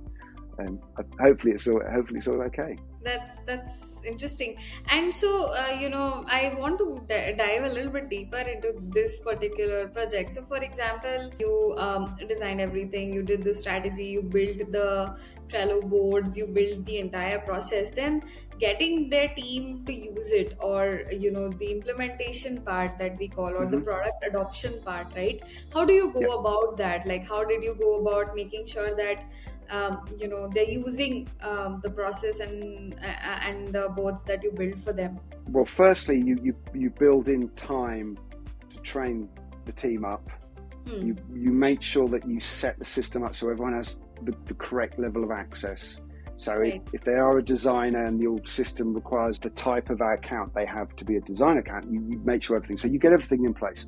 um, 0.59 0.81
hopefully 1.21 1.53
it's 1.55 1.67
all 1.67 1.81
hopefully 1.93 2.19
it's 2.19 2.29
all 2.29 2.43
okay. 2.43 2.77
That's 3.03 3.39
that's 3.47 4.03
interesting. 4.05 4.59
And 4.89 5.15
so 5.15 5.53
uh, 5.55 5.69
you 5.81 5.89
know 5.89 6.23
i 6.29 6.53
want 6.59 6.79
to 6.79 6.87
d- 7.09 7.35
dive 7.39 7.65
a 7.65 7.69
little 7.69 7.91
bit 7.91 8.11
deeper 8.11 8.37
into 8.37 8.73
this 8.93 9.21
particular 9.21 9.89
project. 9.89 10.33
So 10.35 10.43
for 10.45 10.59
example 10.59 11.31
you 11.39 11.75
um, 11.79 12.15
designed 12.29 12.61
everything 12.61 13.15
you 13.15 13.23
did 13.23 13.43
the 13.43 13.55
strategy 13.55 14.05
you 14.05 14.23
built 14.23 14.59
the 14.71 15.17
trello 15.49 15.81
boards 15.89 16.37
you 16.37 16.47
built 16.49 16.85
the 16.85 16.99
entire 16.99 17.39
process. 17.41 17.91
Then 17.93 18.23
getting 18.59 19.09
their 19.09 19.29
team 19.29 19.87
to 19.87 19.93
use 19.95 20.31
it 20.33 20.53
or 20.61 21.05
you 21.11 21.31
know 21.31 21.49
the 21.49 21.71
implementation 21.73 22.63
part 22.63 22.99
that 22.99 23.17
we 23.19 23.29
call 23.29 23.57
or 23.57 23.67
the 23.67 23.79
hmm 23.79 23.81
product 23.81 24.23
adoption 24.27 24.83
part 24.85 25.07
right? 25.17 25.41
How 25.73 25.87
do 25.87 25.95
you 25.95 26.13
go 26.13 26.21
Yeah. 26.21 26.29
about 26.39 26.77
that? 26.77 27.07
Like 27.07 27.27
how 27.27 27.45
did 27.45 27.63
you 27.65 27.75
go 27.75 28.01
about 28.03 28.35
making 28.35 28.67
sure 28.67 28.95
that 28.97 29.25
um, 29.71 30.05
you 30.19 30.29
know 30.29 30.49
they're 30.53 30.69
using 30.69 31.29
um, 31.43 31.81
the 31.83 31.91
process 31.91 32.41
and 32.41 32.95
uh, 32.95 33.39
and 33.43 33.69
the 33.69 33.89
boards 33.91 34.23
that 34.25 34.43
you 34.43 34.53
build 34.53 34.79
for 34.79 34.93
them 34.93 35.19
Well, 35.49 35.65
firstly, 35.65 36.19
you, 36.19 36.39
you, 36.43 36.55
you 36.75 36.91
build 36.91 37.29
in 37.29 37.49
time 37.51 38.19
to 38.71 38.79
train 38.79 39.29
the 39.65 39.73
team 39.73 40.05
up. 40.05 40.31
hmm. 40.87 41.07
You, 41.07 41.17
you 41.35 41.51
make 41.51 41.83
sure 41.83 42.07
that 42.09 42.27
you 42.29 42.41
set 42.41 42.79
the 42.79 42.85
system 42.85 43.25
up 43.25 43.35
so 43.35 43.51
everyone 43.51 43.75
has 43.75 43.99
the, 44.23 44.35
the 44.47 44.55
correct 44.55 44.99
level 44.99 45.25
of 45.25 45.31
access. 45.31 46.01
So 46.37 46.53
if, 46.53 46.59
right 46.59 46.83
if 46.93 47.05
they 47.05 47.15
are 47.15 47.39
a 47.39 47.43
designer 47.43 48.05
and 48.05 48.19
the 48.19 48.27
old 48.27 48.49
system 48.49 48.95
requires 48.95 49.39
the 49.39 49.51
type 49.51 49.91
of 49.91 50.01
account 50.01 50.55
they 50.55 50.65
have 50.67 50.95
to 50.97 51.05
be 51.05 51.17
a 51.17 51.21
design 51.21 51.59
account, 51.59 51.91
you, 51.91 52.01
you 52.09 52.19
make 52.25 52.43
sure 52.43 52.57
everything. 52.57 52.77
So 52.77 52.89
you 52.89 52.99
get 52.99 53.13
everything 53.13 53.45
in 53.45 53.55
place. 53.55 53.87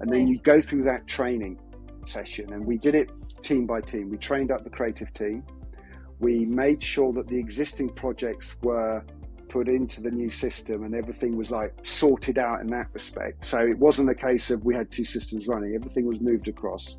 And 0.00 0.12
then 0.12 0.26
right 0.26 0.28
you 0.28 0.38
go 0.38 0.60
through 0.60 0.84
that 0.84 1.06
training 1.06 1.58
session. 2.06 2.52
And 2.52 2.66
we 2.66 2.76
did 2.78 2.94
it 2.94 3.10
team 3.46 3.66
by 3.66 3.80
team. 3.80 4.10
We 4.10 4.18
trained 4.18 4.50
up 4.50 4.64
the 4.64 4.70
creative 4.70 5.12
team. 5.12 5.44
We 6.18 6.44
made 6.46 6.82
sure 6.82 7.12
that 7.12 7.28
the 7.28 7.38
existing 7.38 7.90
projects 7.90 8.56
were 8.62 9.04
put 9.48 9.68
into 9.68 10.00
the 10.00 10.10
new 10.10 10.30
system 10.30 10.82
and 10.82 10.94
everything 10.94 11.36
was 11.36 11.50
like 11.50 11.72
sorted 11.84 12.38
out 12.38 12.60
in 12.60 12.66
that 12.68 12.88
respect. 12.92 13.44
So 13.44 13.58
it 13.60 13.78
wasn't 13.78 14.10
a 14.10 14.14
case 14.14 14.50
of 14.50 14.64
we 14.64 14.74
had 14.74 14.90
two 14.90 15.04
systems 15.04 15.46
running, 15.46 15.74
everything 15.74 16.06
was 16.06 16.20
moved 16.20 16.48
across. 16.48 16.98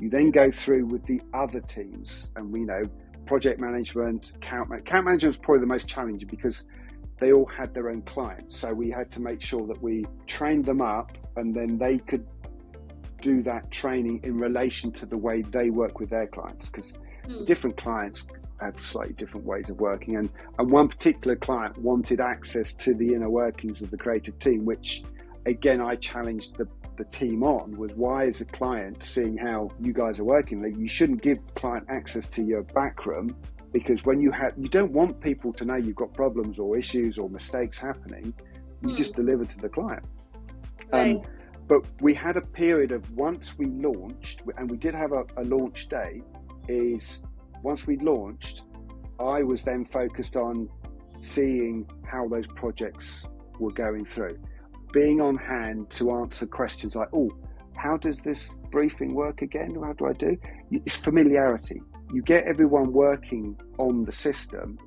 You 0.00 0.08
then 0.08 0.30
go 0.30 0.50
through 0.50 0.86
with 0.86 1.04
the 1.06 1.20
other 1.34 1.60
teams, 1.60 2.30
and 2.36 2.52
we 2.52 2.60
know 2.60 2.84
project 3.26 3.60
management, 3.60 4.32
account, 4.36 4.72
account 4.72 5.04
management 5.04 5.36
was 5.36 5.38
probably 5.38 5.60
the 5.60 5.66
most 5.66 5.88
challenging 5.88 6.28
because 6.28 6.64
they 7.20 7.32
all 7.32 7.46
had 7.46 7.74
their 7.74 7.90
own 7.90 8.02
clients. 8.02 8.56
So 8.56 8.72
we 8.72 8.90
had 8.90 9.10
to 9.12 9.20
make 9.20 9.42
sure 9.42 9.66
that 9.66 9.82
we 9.82 10.06
trained 10.26 10.64
them 10.64 10.80
up 10.80 11.18
and 11.36 11.54
then 11.54 11.78
they 11.78 11.98
could 11.98 12.26
do 13.20 13.42
that 13.42 13.70
training 13.70 14.20
in 14.22 14.38
relation 14.38 14.92
to 14.92 15.06
the 15.06 15.18
way 15.18 15.42
they 15.42 15.70
work 15.70 16.00
with 16.00 16.10
their 16.10 16.26
clients 16.26 16.68
because 16.68 16.96
hmm. 17.26 17.44
different 17.44 17.76
clients 17.76 18.26
have 18.60 18.74
slightly 18.84 19.14
different 19.14 19.46
ways 19.46 19.70
of 19.70 19.78
working. 19.78 20.16
And, 20.16 20.28
and 20.58 20.70
one 20.70 20.88
particular 20.88 21.36
client 21.36 21.78
wanted 21.78 22.20
access 22.20 22.74
to 22.74 22.94
the 22.94 23.14
inner 23.14 23.30
workings 23.30 23.82
of 23.82 23.90
the 23.90 23.96
creative 23.96 24.38
team 24.38 24.64
which 24.64 25.02
again 25.46 25.80
i 25.80 25.94
challenged 25.94 26.56
the, 26.56 26.66
the 26.96 27.04
team 27.04 27.42
on 27.44 27.76
was 27.76 27.92
why 27.94 28.24
is 28.24 28.40
a 28.40 28.44
client 28.44 29.02
seeing 29.02 29.36
how 29.36 29.70
you 29.80 29.92
guys 29.92 30.18
are 30.18 30.24
working? 30.24 30.60
That 30.62 30.76
you 30.76 30.88
shouldn't 30.88 31.22
give 31.22 31.38
client 31.54 31.86
access 31.88 32.28
to 32.30 32.42
your 32.42 32.62
back 32.62 33.06
room 33.06 33.36
because 33.72 34.04
when 34.04 34.20
you 34.20 34.32
have 34.32 34.54
you 34.56 34.68
don't 34.68 34.92
want 34.92 35.20
people 35.20 35.52
to 35.54 35.64
know 35.64 35.76
you've 35.76 35.96
got 35.96 36.12
problems 36.12 36.58
or 36.58 36.76
issues 36.76 37.18
or 37.18 37.28
mistakes 37.30 37.78
happening. 37.78 38.34
You 38.82 38.90
Hmm. 38.90 38.96
just 38.96 39.14
deliver 39.14 39.44
to 39.44 39.58
the 39.58 39.68
client. 39.68 40.04
Um, 40.92 41.16
right 41.16 41.34
but 41.68 41.86
we 42.00 42.14
had 42.14 42.36
a 42.36 42.40
period 42.40 42.92
of 42.92 43.10
once 43.12 43.56
we 43.58 43.66
launched, 43.66 44.42
and 44.56 44.70
we 44.70 44.76
did 44.76 44.94
have 44.94 45.12
a, 45.12 45.24
a 45.36 45.44
launch 45.44 45.88
day, 45.88 46.22
is 46.68 47.22
once 47.62 47.86
we 47.86 47.96
launched, 47.98 48.62
I 49.20 49.42
was 49.42 49.62
then 49.62 49.84
focused 49.84 50.36
on 50.36 50.68
seeing 51.20 51.86
how 52.04 52.28
those 52.28 52.46
projects 52.46 53.26
were 53.58 53.72
going 53.72 54.04
through, 54.06 54.38
being 54.92 55.20
on 55.20 55.36
hand 55.36 55.90
to 55.90 56.12
answer 56.12 56.46
questions 56.46 56.96
like, 56.96 57.08
oh, 57.12 57.30
how 57.74 57.96
does 57.96 58.18
this 58.18 58.54
briefing 58.70 59.14
work 59.14 59.42
again? 59.42 59.76
How 59.82 59.92
do 59.92 60.06
I 60.06 60.12
do? 60.12 60.36
It's 60.70 60.96
familiarity. 60.96 61.80
You 62.12 62.22
get 62.22 62.44
everyone 62.44 62.92
working 62.92 63.56
on 63.78 64.04
the 64.04 64.12
system 64.12 64.78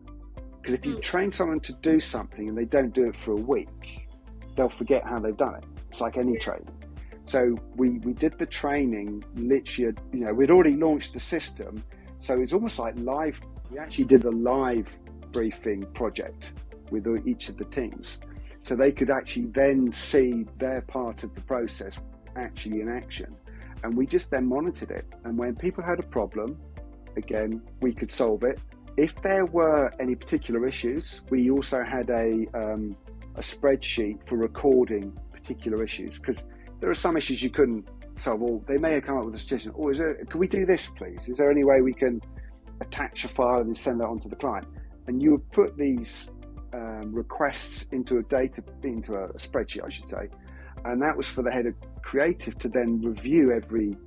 because 0.62 0.74
if 0.74 0.86
you 0.86 0.94
Hmm. 0.94 1.00
train 1.00 1.32
someone 1.32 1.60
to 1.62 1.74
do 1.82 2.00
something 2.00 2.50
and 2.50 2.58
they 2.58 2.66
don't 2.66 2.94
do 2.94 3.04
it 3.06 3.16
for 3.16 3.32
a 3.32 3.42
week, 3.42 4.08
they'll 4.56 4.70
forget 4.70 5.04
how 5.06 5.20
they've 5.20 5.38
done 5.38 5.56
it. 5.56 5.66
It's 5.92 6.00
like 6.00 6.16
any 6.16 6.38
training. 6.38 6.72
So 7.26 7.58
we, 7.76 8.00
we 8.00 8.14
did 8.14 8.40
the 8.40 8.46
training 8.46 9.26
literally, 9.36 9.94
you 10.14 10.22
know, 10.22 10.34
we'd 10.34 10.50
already 10.50 10.78
launched 10.78 11.12
the 11.14 11.20
system. 11.20 11.84
So 12.20 12.40
it's 12.40 12.54
almost 12.54 12.80
like 12.80 12.98
live. 13.00 13.42
We 13.70 13.78
actually 13.78 14.06
did 14.06 14.24
a 14.24 14.32
live 14.32 14.88
briefing 15.34 15.86
project 15.94 16.54
with 16.92 17.06
each 17.28 17.50
of 17.50 17.58
the 17.58 17.66
teams. 17.66 18.22
So 18.64 18.74
they 18.74 18.94
could 18.94 19.10
actually 19.10 19.48
then 19.48 19.92
see 19.92 20.46
their 20.60 20.82
part 20.84 21.26
of 21.26 21.36
the 21.36 21.42
process 21.42 22.00
actually 22.38 22.80
in 22.80 22.88
action. 22.88 23.36
And 23.84 23.98
we 23.98 24.08
just 24.08 24.32
then 24.32 24.46
monitored 24.46 24.92
it. 24.92 25.06
And 25.26 25.38
when 25.38 25.56
people 25.56 25.84
had 25.84 26.00
a 26.00 26.04
problem, 26.04 26.58
again, 27.18 27.62
we 27.82 27.94
could 27.94 28.14
solve 28.14 28.44
it. 28.44 28.62
If 28.96 29.22
there 29.24 29.46
were 29.46 29.94
any 30.00 30.16
particular 30.16 30.66
issues, 30.66 31.24
we 31.30 31.52
also 31.52 31.84
had 31.84 32.10
a, 32.12 32.46
um, 32.54 32.96
a 33.36 33.42
spreadsheet 33.42 34.26
for 34.26 34.38
recording 34.38 35.18
particular 35.42 35.84
issues 35.84 36.20
because 36.20 36.46
there 36.80 36.90
are 36.90 36.96
some 36.96 37.18
issues 37.18 37.42
you 37.42 37.50
couldn't 37.50 37.88
solve. 38.18 38.42
Or 38.42 38.62
they 38.68 38.78
may 38.78 38.94
have 38.94 39.04
come 39.04 39.18
up 39.18 39.26
with 39.26 39.36
a 39.36 39.40
suggestion. 39.40 39.74
Oh, 39.78 39.90
is 39.90 39.98
there, 39.98 40.16
can 40.26 40.40
we 40.40 40.48
do 40.48 40.66
this, 40.66 40.90
please? 40.90 41.28
Is 41.30 41.38
there 41.38 41.52
any 41.52 41.64
way 41.64 41.82
we 41.82 41.94
can 41.94 42.22
attach 42.82 43.26
a 43.26 43.28
file 43.28 43.62
and 43.62 43.76
send 43.76 44.00
that 44.02 44.08
on 44.08 44.20
to 44.20 44.30
the 44.30 44.36
client? 44.36 44.68
And 45.08 45.22
you 45.22 45.32
would 45.32 45.52
put 45.52 45.78
these 45.78 46.30
um, 46.74 47.14
requests 47.14 47.88
into 47.92 48.18
a 48.18 48.24
data 48.24 48.64
into 48.84 49.16
a 49.16 49.28
spreadsheet, 49.34 49.84
I 49.86 49.90
should 49.90 50.10
say, 50.10 50.30
and 50.86 51.02
that 51.02 51.16
was 51.16 51.28
for 51.28 51.42
the 51.44 51.52
head 51.52 51.66
of 51.66 51.74
creative 52.02 52.58
to 52.60 52.70
then 52.70 53.02
review 53.02 53.52
every, 53.52 53.98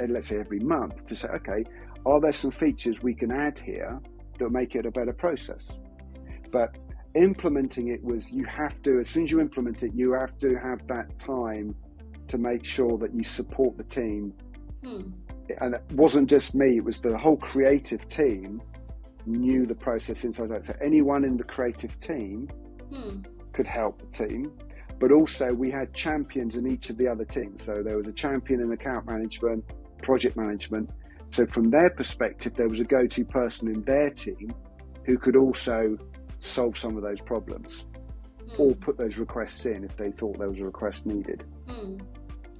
uh, 0.00 0.06
let's 0.08 0.28
say, 0.28 0.38
every 0.38 0.60
month 0.60 1.06
to 1.06 1.16
say, 1.16 1.28
okay, 1.28 1.64
are 2.06 2.20
there 2.20 2.32
some 2.32 2.50
features 2.50 3.02
we 3.02 3.14
can 3.14 3.30
add 3.30 3.58
here 3.58 4.00
that 4.38 4.50
make 4.50 4.74
it 4.74 4.84
a 4.84 4.90
better 4.90 5.12
process? 5.12 5.78
But 6.52 6.76
implementing 7.16 7.88
it 7.88 8.02
was 8.02 8.32
you 8.32 8.44
have 8.44 8.80
to 8.82 8.98
as 9.00 9.08
soon 9.08 9.24
as 9.24 9.30
you 9.30 9.40
implement 9.40 9.82
it 9.82 9.92
you 9.94 10.12
have 10.12 10.36
to 10.38 10.56
have 10.56 10.86
that 10.88 11.18
time 11.18 11.74
to 12.28 12.38
make 12.38 12.64
sure 12.64 12.98
that 12.98 13.14
you 13.14 13.22
support 13.22 13.76
the 13.76 13.84
team. 13.84 14.32
Hmm. 14.82 15.02
and 15.60 15.74
it 15.74 15.82
wasn't 15.92 16.28
just 16.28 16.54
me 16.54 16.78
it 16.78 16.84
was 16.84 17.00
the 17.00 17.16
whole 17.16 17.36
creative 17.36 18.08
team 18.08 18.60
knew 19.26 19.64
the 19.66 19.74
process 19.74 20.24
inside 20.24 20.52
out. 20.52 20.64
So 20.66 20.74
anyone 20.82 21.24
in 21.24 21.36
the 21.36 21.44
creative 21.44 21.98
team 22.00 22.48
Hmm. 22.92 23.20
could 23.52 23.66
help 23.66 24.00
the 24.00 24.26
team. 24.26 24.52
But 25.00 25.10
also 25.10 25.52
we 25.52 25.70
had 25.70 25.92
champions 25.94 26.54
in 26.56 26.66
each 26.70 26.90
of 26.90 26.96
the 26.96 27.08
other 27.08 27.24
teams. 27.24 27.64
So 27.64 27.82
there 27.82 27.96
was 27.96 28.06
a 28.06 28.12
champion 28.12 28.60
in 28.60 28.72
account 28.72 29.10
management 29.10 29.64
project 30.02 30.36
management. 30.36 30.90
So 31.28 31.46
from 31.46 31.70
their 31.70 31.90
perspective 31.90 32.54
there 32.54 32.68
was 32.68 32.80
a 32.80 32.84
go-to 32.84 33.24
person 33.24 33.68
in 33.68 33.82
their 33.82 34.10
team 34.10 34.52
who 35.06 35.18
could 35.18 35.36
also 35.36 35.96
solve 36.44 36.76
some 36.78 36.96
of 36.96 37.02
those 37.02 37.20
problems 37.20 37.86
Hmm. 38.50 38.62
or 38.62 38.74
put 38.74 38.98
those 38.98 39.16
requests 39.16 39.64
in 39.66 39.84
if 39.84 39.96
they 39.96 40.10
thought 40.10 40.38
there 40.38 40.48
was 40.48 40.60
a 40.60 40.64
request 40.64 41.06
needed. 41.06 41.44
Hmm. 41.68 41.96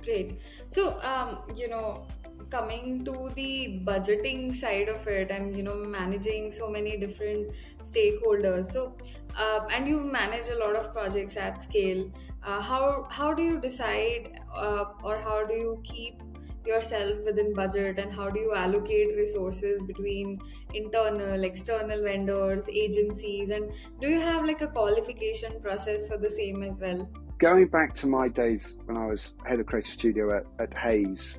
Great. 0.03 0.39
So, 0.69 1.01
um, 1.03 1.43
you 1.55 1.69
know, 1.69 2.07
coming 2.51 3.05
to 3.05 3.31
the 3.35 3.83
budgeting 3.85 4.55
side 4.55 4.89
of 4.89 5.07
it 5.07 5.31
and, 5.31 5.57
you 5.57 5.63
know, 5.63 5.75
managing 5.75 6.53
so 6.53 6.71
many 6.71 6.97
different 6.97 7.53
stakeholders. 7.83 8.67
So, 8.67 8.97
uh, 9.37 9.67
and 9.73 9.89
you 9.89 9.99
manage 10.01 10.49
a 10.49 10.59
lot 10.59 10.77
of 10.77 10.93
projects 10.93 11.37
at 11.37 11.63
scale. 11.63 12.11
Uh, 12.43 12.61
how, 12.61 13.07
how 13.11 13.33
do 13.33 13.43
you 13.43 13.61
decide 13.61 14.41
uh, 14.55 14.85
or 15.03 15.17
how 15.19 15.45
do 15.47 15.55
you 15.55 15.81
keep 15.85 16.23
yourself 16.67 17.19
within 17.25 17.53
budget 17.55 17.99
and 17.99 18.13
how 18.13 18.29
do 18.31 18.41
you 18.41 18.53
allocate 18.55 19.15
resources 19.17 19.83
between 19.83 20.41
internal 20.75 21.45
external 21.45 22.03
vendors 22.03 22.69
agencies 22.69 23.51
and 23.51 23.71
do 24.01 24.09
you 24.09 24.21
have 24.21 24.45
like 24.45 24.63
a 24.63 24.69
qualification 24.69 25.61
process 25.61 26.09
for 26.09 26.17
the 26.19 26.31
same 26.31 26.63
as 26.63 26.79
well 26.81 27.09
Going 27.39 27.67
back 27.67 27.95
to 27.97 28.07
my 28.07 28.29
days 28.29 28.77
when 28.87 28.97
I 28.97 29.07
was 29.07 29.33
head 29.45 29.59
of 29.61 29.67
creative 29.67 29.93
studio 29.93 30.37
at, 30.37 30.47
at 30.61 30.73
Hays 30.79 31.39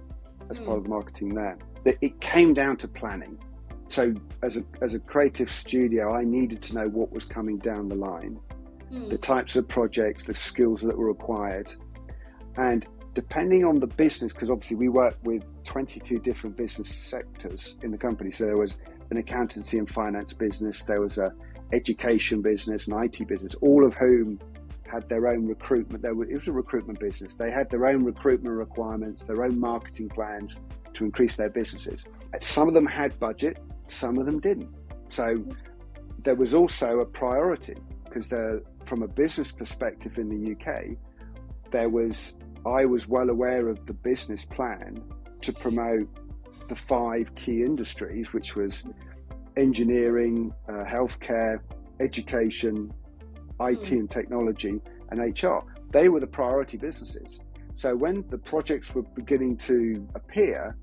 as 0.50 0.58
Hmm. 0.60 0.66
part 0.66 0.78
of 0.80 0.88
marketing 0.88 1.34
there, 1.34 1.58
it 1.86 2.20
came 2.20 2.54
down 2.54 2.76
to 2.78 2.88
planning. 2.88 3.38
So 3.88 4.14
as 4.44 4.58
a 4.58 4.64
as 4.82 4.94
a 4.94 5.00
creative 5.00 5.50
studio, 5.50 6.14
I 6.14 6.24
needed 6.26 6.62
to 6.64 6.76
know 6.76 6.88
what 6.90 7.12
was 7.14 7.24
coming 7.26 7.58
down 7.60 7.88
the 7.88 7.96
line, 7.96 8.38
Hmm. 8.90 9.08
the 9.08 9.18
types 9.18 9.56
of 9.56 9.68
projects, 9.70 10.26
the 10.26 10.36
skills 10.36 10.82
that 10.82 10.96
were 10.98 11.08
required, 11.08 11.74
and 12.58 12.86
depending 13.16 13.66
on 13.66 13.80
the 13.80 13.88
business, 13.88 14.32
because 14.34 14.52
obviously 14.52 14.76
we 14.76 14.90
work 14.90 15.18
with 15.24 15.44
22 15.64 16.20
different 16.20 16.56
business 16.56 16.90
sectors 16.90 17.78
in 17.82 17.90
the 17.90 17.98
company. 17.98 18.30
So 18.30 18.46
there 18.46 18.58
was 18.58 18.76
an 19.10 19.18
accountancy 19.18 19.80
and 19.80 19.90
finance 19.90 20.34
business, 20.34 20.84
there 20.84 21.02
was 21.02 21.18
a 21.18 21.34
education 21.74 22.42
business, 22.42 22.88
an 22.88 23.04
IT 23.04 23.28
business, 23.28 23.56
all 23.56 23.84
of 23.84 23.96
whom 23.96 24.40
had 24.86 25.10
their 25.10 25.28
own 25.28 25.48
recruitment. 25.48 26.04
There 26.04 26.12
it 26.12 26.34
was 26.34 26.48
a 26.48 26.52
recruitment 26.52 27.00
business. 27.00 27.34
They 27.34 27.50
had 27.50 27.70
their 27.72 27.88
own 27.88 28.04
recruitment 28.04 28.56
requirements, 28.56 29.24
their 29.24 29.44
own 29.44 29.60
marketing 29.60 30.10
plans 30.10 30.60
to 30.94 31.06
increase 31.06 31.36
their 31.36 31.50
businesses. 31.50 32.08
Some 32.42 32.68
of 32.68 32.74
them 32.74 32.86
had 32.86 33.18
budget, 33.20 33.58
some 33.88 34.18
of 34.20 34.26
them 34.26 34.40
didn't. 34.40 34.70
So 35.10 35.44
there 36.20 36.36
was 36.36 36.54
also 36.54 37.00
a 37.00 37.06
priority 37.06 37.78
because 38.04 38.30
from 38.86 39.04
a 39.04 39.08
business 39.08 39.52
perspective 39.52 40.18
in 40.18 40.30
the 40.30 40.52
UK, 40.52 40.98
there 41.72 41.90
was 41.90 42.36
I 42.66 42.86
was 42.86 43.08
well 43.08 43.30
aware 43.30 43.68
of 43.70 43.86
the 43.86 43.94
business 43.94 44.46
plan 44.46 45.04
to 45.42 45.54
promote 45.54 46.10
the 46.68 46.76
five 46.76 47.34
key 47.36 47.62
industries, 47.62 48.34
which 48.34 48.56
was 48.56 48.88
engineering, 49.56 50.52
uh, 50.68 50.84
healthcare, 50.84 51.60
education, 52.00 52.92
IT 53.62 53.82
mm. 53.82 53.92
and 53.92 54.12
technology, 54.12 54.82
and 55.12 55.20
HR. 55.20 55.60
They 55.92 56.10
were 56.10 56.20
the 56.20 56.28
priority 56.28 56.78
businesses. 56.78 57.42
So 57.76 57.96
when 57.96 58.26
the 58.30 58.38
projects 58.38 58.96
were 58.96 59.04
beginning 59.04 59.58
to 59.58 60.08
appear, 60.16 60.76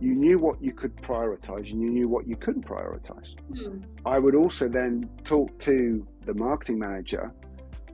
you 0.00 0.14
knew 0.14 0.38
what 0.38 0.62
you 0.62 0.72
could 0.72 0.96
prioritize 0.96 1.70
and 1.72 1.82
you 1.82 1.90
knew 1.90 2.08
what 2.08 2.26
you 2.26 2.36
couldn't 2.36 2.64
prioritize. 2.64 3.34
Mm. 3.52 3.84
I 4.06 4.18
would 4.18 4.34
also 4.34 4.68
then 4.68 5.10
talk 5.24 5.58
to 5.60 6.06
the 6.24 6.34
marketing 6.34 6.78
manager 6.78 7.32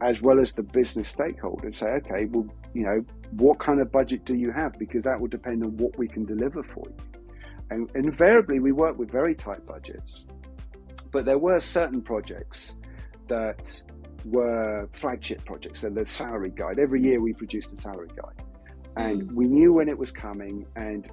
as 0.01 0.23
well 0.23 0.41
as 0.41 0.53
the 0.53 0.63
business 0.63 1.09
stakeholder 1.09 1.67
and 1.67 1.77
say, 1.77 1.87
okay, 1.87 2.27
well, 2.27 2.47
you 2.75 2.85
know, 2.85 3.05
what 3.33 3.59
kind 3.59 3.81
of 3.81 3.91
budget 3.91 4.25
do 4.25 4.35
you 4.35 4.51
have? 4.51 4.79
Because 4.79 5.03
that 5.05 5.21
will 5.21 5.29
depend 5.29 5.63
on 5.63 5.77
what 5.77 5.97
we 5.99 6.09
can 6.09 6.25
deliver 6.25 6.63
for 6.63 6.85
you. 6.87 6.97
And 7.71 7.91
invariably, 7.95 8.61
we 8.61 8.73
work 8.73 8.99
with 8.99 9.11
very 9.11 9.35
tight 9.35 9.65
budgets. 9.67 10.27
But 11.11 11.25
there 11.25 11.39
were 11.39 11.61
certain 11.61 12.03
projects 12.03 12.75
that 13.29 13.83
were 14.25 14.89
flagship 14.93 15.45
projects. 15.45 15.81
So 15.81 15.91
the 15.91 16.05
salary 16.07 16.53
guide. 16.55 16.79
Every 16.79 17.03
year 17.03 17.21
we 17.21 17.33
produced 17.33 17.73
a 17.73 17.77
salary 17.77 18.11
guide. 18.17 18.45
And 18.97 19.23
mm. 19.23 19.33
we 19.33 19.47
knew 19.47 19.73
when 19.73 19.89
it 19.89 19.97
was 19.97 20.11
coming. 20.11 20.67
And, 20.77 21.09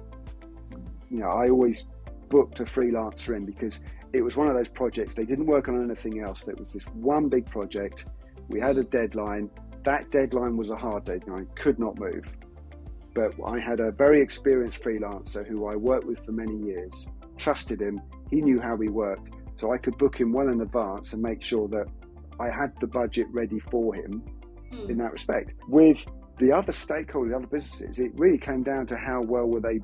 you 1.10 1.18
know, 1.18 1.28
I 1.28 1.48
always 1.48 1.86
booked 2.28 2.60
a 2.60 2.64
freelancer 2.64 3.36
in 3.36 3.44
because 3.44 3.80
it 4.12 4.22
was 4.22 4.36
one 4.36 4.48
of 4.48 4.54
those 4.54 4.68
projects. 4.68 5.14
They 5.14 5.24
didn't 5.24 5.46
work 5.46 5.68
on 5.68 5.82
anything 5.82 6.20
else. 6.20 6.42
There 6.42 6.54
was 6.56 6.68
this 6.68 6.84
one 6.84 7.28
big 7.28 7.46
project. 7.46 8.06
We 8.48 8.60
had 8.60 8.78
a 8.78 8.84
deadline. 8.84 9.50
That 9.84 10.10
deadline 10.10 10.56
was 10.56 10.70
a 10.70 10.76
hard 10.76 11.04
deadline, 11.04 11.48
could 11.54 11.78
not 11.78 11.98
move. 11.98 12.24
But 13.14 13.34
I 13.44 13.58
had 13.58 13.80
a 13.80 13.90
very 13.90 14.22
experienced 14.22 14.82
freelancer 14.82 15.46
who 15.46 15.66
I 15.66 15.76
worked 15.76 16.06
with 16.06 16.24
for 16.24 16.32
many 16.32 16.56
years, 16.56 17.08
trusted 17.36 17.80
him, 17.80 18.00
he 18.30 18.40
knew 18.40 18.60
how 18.60 18.74
we 18.74 18.88
worked, 18.88 19.30
so 19.56 19.72
I 19.72 19.78
could 19.78 19.98
book 19.98 20.18
him 20.18 20.32
well 20.32 20.48
in 20.48 20.60
advance 20.60 21.12
and 21.12 21.22
make 21.22 21.42
sure 21.42 21.68
that 21.68 21.86
I 22.40 22.48
had 22.48 22.72
the 22.80 22.86
budget 22.86 23.26
ready 23.30 23.58
for 23.58 23.94
him 23.94 24.22
mm. 24.72 24.88
in 24.88 24.98
that 24.98 25.12
respect. 25.12 25.54
With 25.68 26.06
the 26.38 26.50
other 26.50 26.72
stakeholders, 26.72 27.30
the 27.30 27.36
other 27.36 27.46
businesses, 27.46 27.98
it 27.98 28.12
really 28.14 28.38
came 28.38 28.62
down 28.62 28.86
to 28.86 28.96
how 28.96 29.20
well 29.22 29.46
were 29.46 29.60
they 29.60 29.80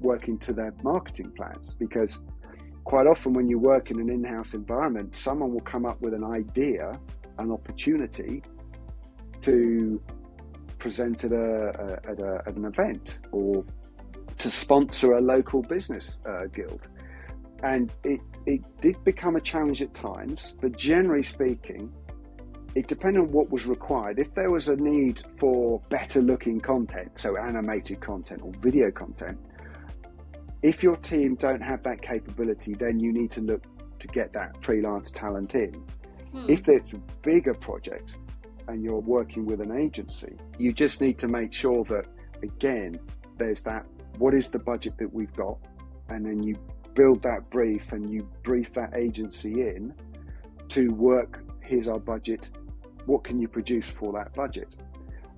working 0.00 0.38
to 0.38 0.52
their 0.52 0.74
marketing 0.82 1.32
plans 1.36 1.74
because 1.74 2.20
quite 2.84 3.06
often 3.06 3.32
when 3.32 3.48
you 3.48 3.58
work 3.58 3.90
in 3.90 3.98
an 3.98 4.10
in-house 4.10 4.52
environment 4.52 5.16
someone 5.16 5.52
will 5.52 5.60
come 5.60 5.86
up 5.86 6.00
with 6.02 6.12
an 6.12 6.24
idea 6.24 6.98
an 7.38 7.50
opportunity 7.50 8.42
to 9.40 10.00
present 10.78 11.24
at, 11.24 11.32
a, 11.32 12.00
at, 12.08 12.20
a, 12.20 12.42
at 12.46 12.54
an 12.56 12.64
event 12.64 13.20
or 13.32 13.64
to 14.38 14.50
sponsor 14.50 15.14
a 15.14 15.20
local 15.20 15.62
business 15.62 16.18
uh, 16.28 16.46
guild. 16.46 16.80
And 17.62 17.92
it, 18.04 18.20
it 18.46 18.60
did 18.80 19.02
become 19.04 19.36
a 19.36 19.40
challenge 19.40 19.80
at 19.80 19.94
times, 19.94 20.54
but 20.60 20.76
generally 20.76 21.22
speaking, 21.22 21.92
it 22.74 22.88
depended 22.88 23.22
on 23.22 23.30
what 23.30 23.50
was 23.50 23.66
required. 23.66 24.18
If 24.18 24.34
there 24.34 24.50
was 24.50 24.68
a 24.68 24.76
need 24.76 25.22
for 25.38 25.80
better 25.88 26.20
looking 26.20 26.60
content, 26.60 27.12
so 27.14 27.36
animated 27.36 28.00
content 28.00 28.40
or 28.42 28.52
video 28.60 28.90
content, 28.90 29.38
if 30.62 30.82
your 30.82 30.96
team 30.96 31.36
don't 31.36 31.60
have 31.62 31.82
that 31.84 32.02
capability, 32.02 32.74
then 32.74 32.98
you 32.98 33.12
need 33.12 33.30
to 33.32 33.40
look 33.40 33.62
to 34.00 34.08
get 34.08 34.32
that 34.32 34.62
freelance 34.64 35.10
talent 35.10 35.54
in. 35.54 35.84
Hmm. 36.34 36.50
If 36.50 36.68
it's 36.68 36.92
a 36.92 37.00
bigger 37.22 37.54
project, 37.54 38.16
and 38.66 38.82
you're 38.82 39.00
working 39.00 39.44
with 39.46 39.60
an 39.60 39.78
agency, 39.78 40.38
you 40.58 40.72
just 40.72 41.00
need 41.00 41.18
to 41.18 41.28
make 41.28 41.52
sure 41.52 41.84
that, 41.84 42.06
again, 42.42 42.98
there's 43.36 43.60
that 43.62 43.84
what 44.18 44.34
is 44.34 44.48
the 44.48 44.58
budget 44.58 44.96
that 44.98 45.12
we've 45.12 45.34
got? 45.34 45.58
And 46.08 46.24
then 46.24 46.42
you 46.42 46.56
build 46.94 47.22
that 47.22 47.50
brief 47.50 47.92
and 47.92 48.10
you 48.10 48.28
brief 48.42 48.72
that 48.74 48.94
agency 48.94 49.62
in 49.62 49.92
to 50.68 50.90
work 50.90 51.42
here's 51.60 51.88
our 51.88 51.98
budget, 51.98 52.50
what 53.06 53.24
can 53.24 53.40
you 53.40 53.48
produce 53.48 53.88
for 53.88 54.12
that 54.12 54.34
budget? 54.34 54.76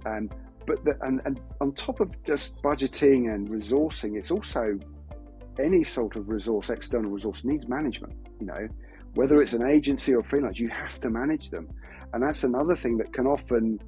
Um, 0.04 0.28
but 0.66 0.84
the, 0.84 0.98
and, 1.02 1.20
and 1.24 1.40
on 1.60 1.72
top 1.72 2.00
of 2.00 2.10
just 2.24 2.60
budgeting 2.62 3.32
and 3.32 3.48
resourcing, 3.48 4.18
it's 4.18 4.30
also 4.30 4.78
any 5.58 5.84
sort 5.84 6.16
of 6.16 6.28
resource, 6.28 6.70
external 6.70 7.10
resource 7.10 7.44
needs 7.44 7.68
management. 7.68 8.14
You 8.40 8.46
know, 8.46 8.68
whether 9.16 9.40
it's 9.40 9.54
an 9.54 9.66
agency 9.66 10.14
or 10.14 10.22
freelance, 10.22 10.60
you 10.60 10.68
have 10.68 11.00
to 11.00 11.10
manage 11.10 11.50
them. 11.50 11.68
And 12.12 12.22
that's 12.22 12.44
another 12.44 12.76
thing 12.76 12.98
that 12.98 13.12
can 13.12 13.26
often 13.26 13.80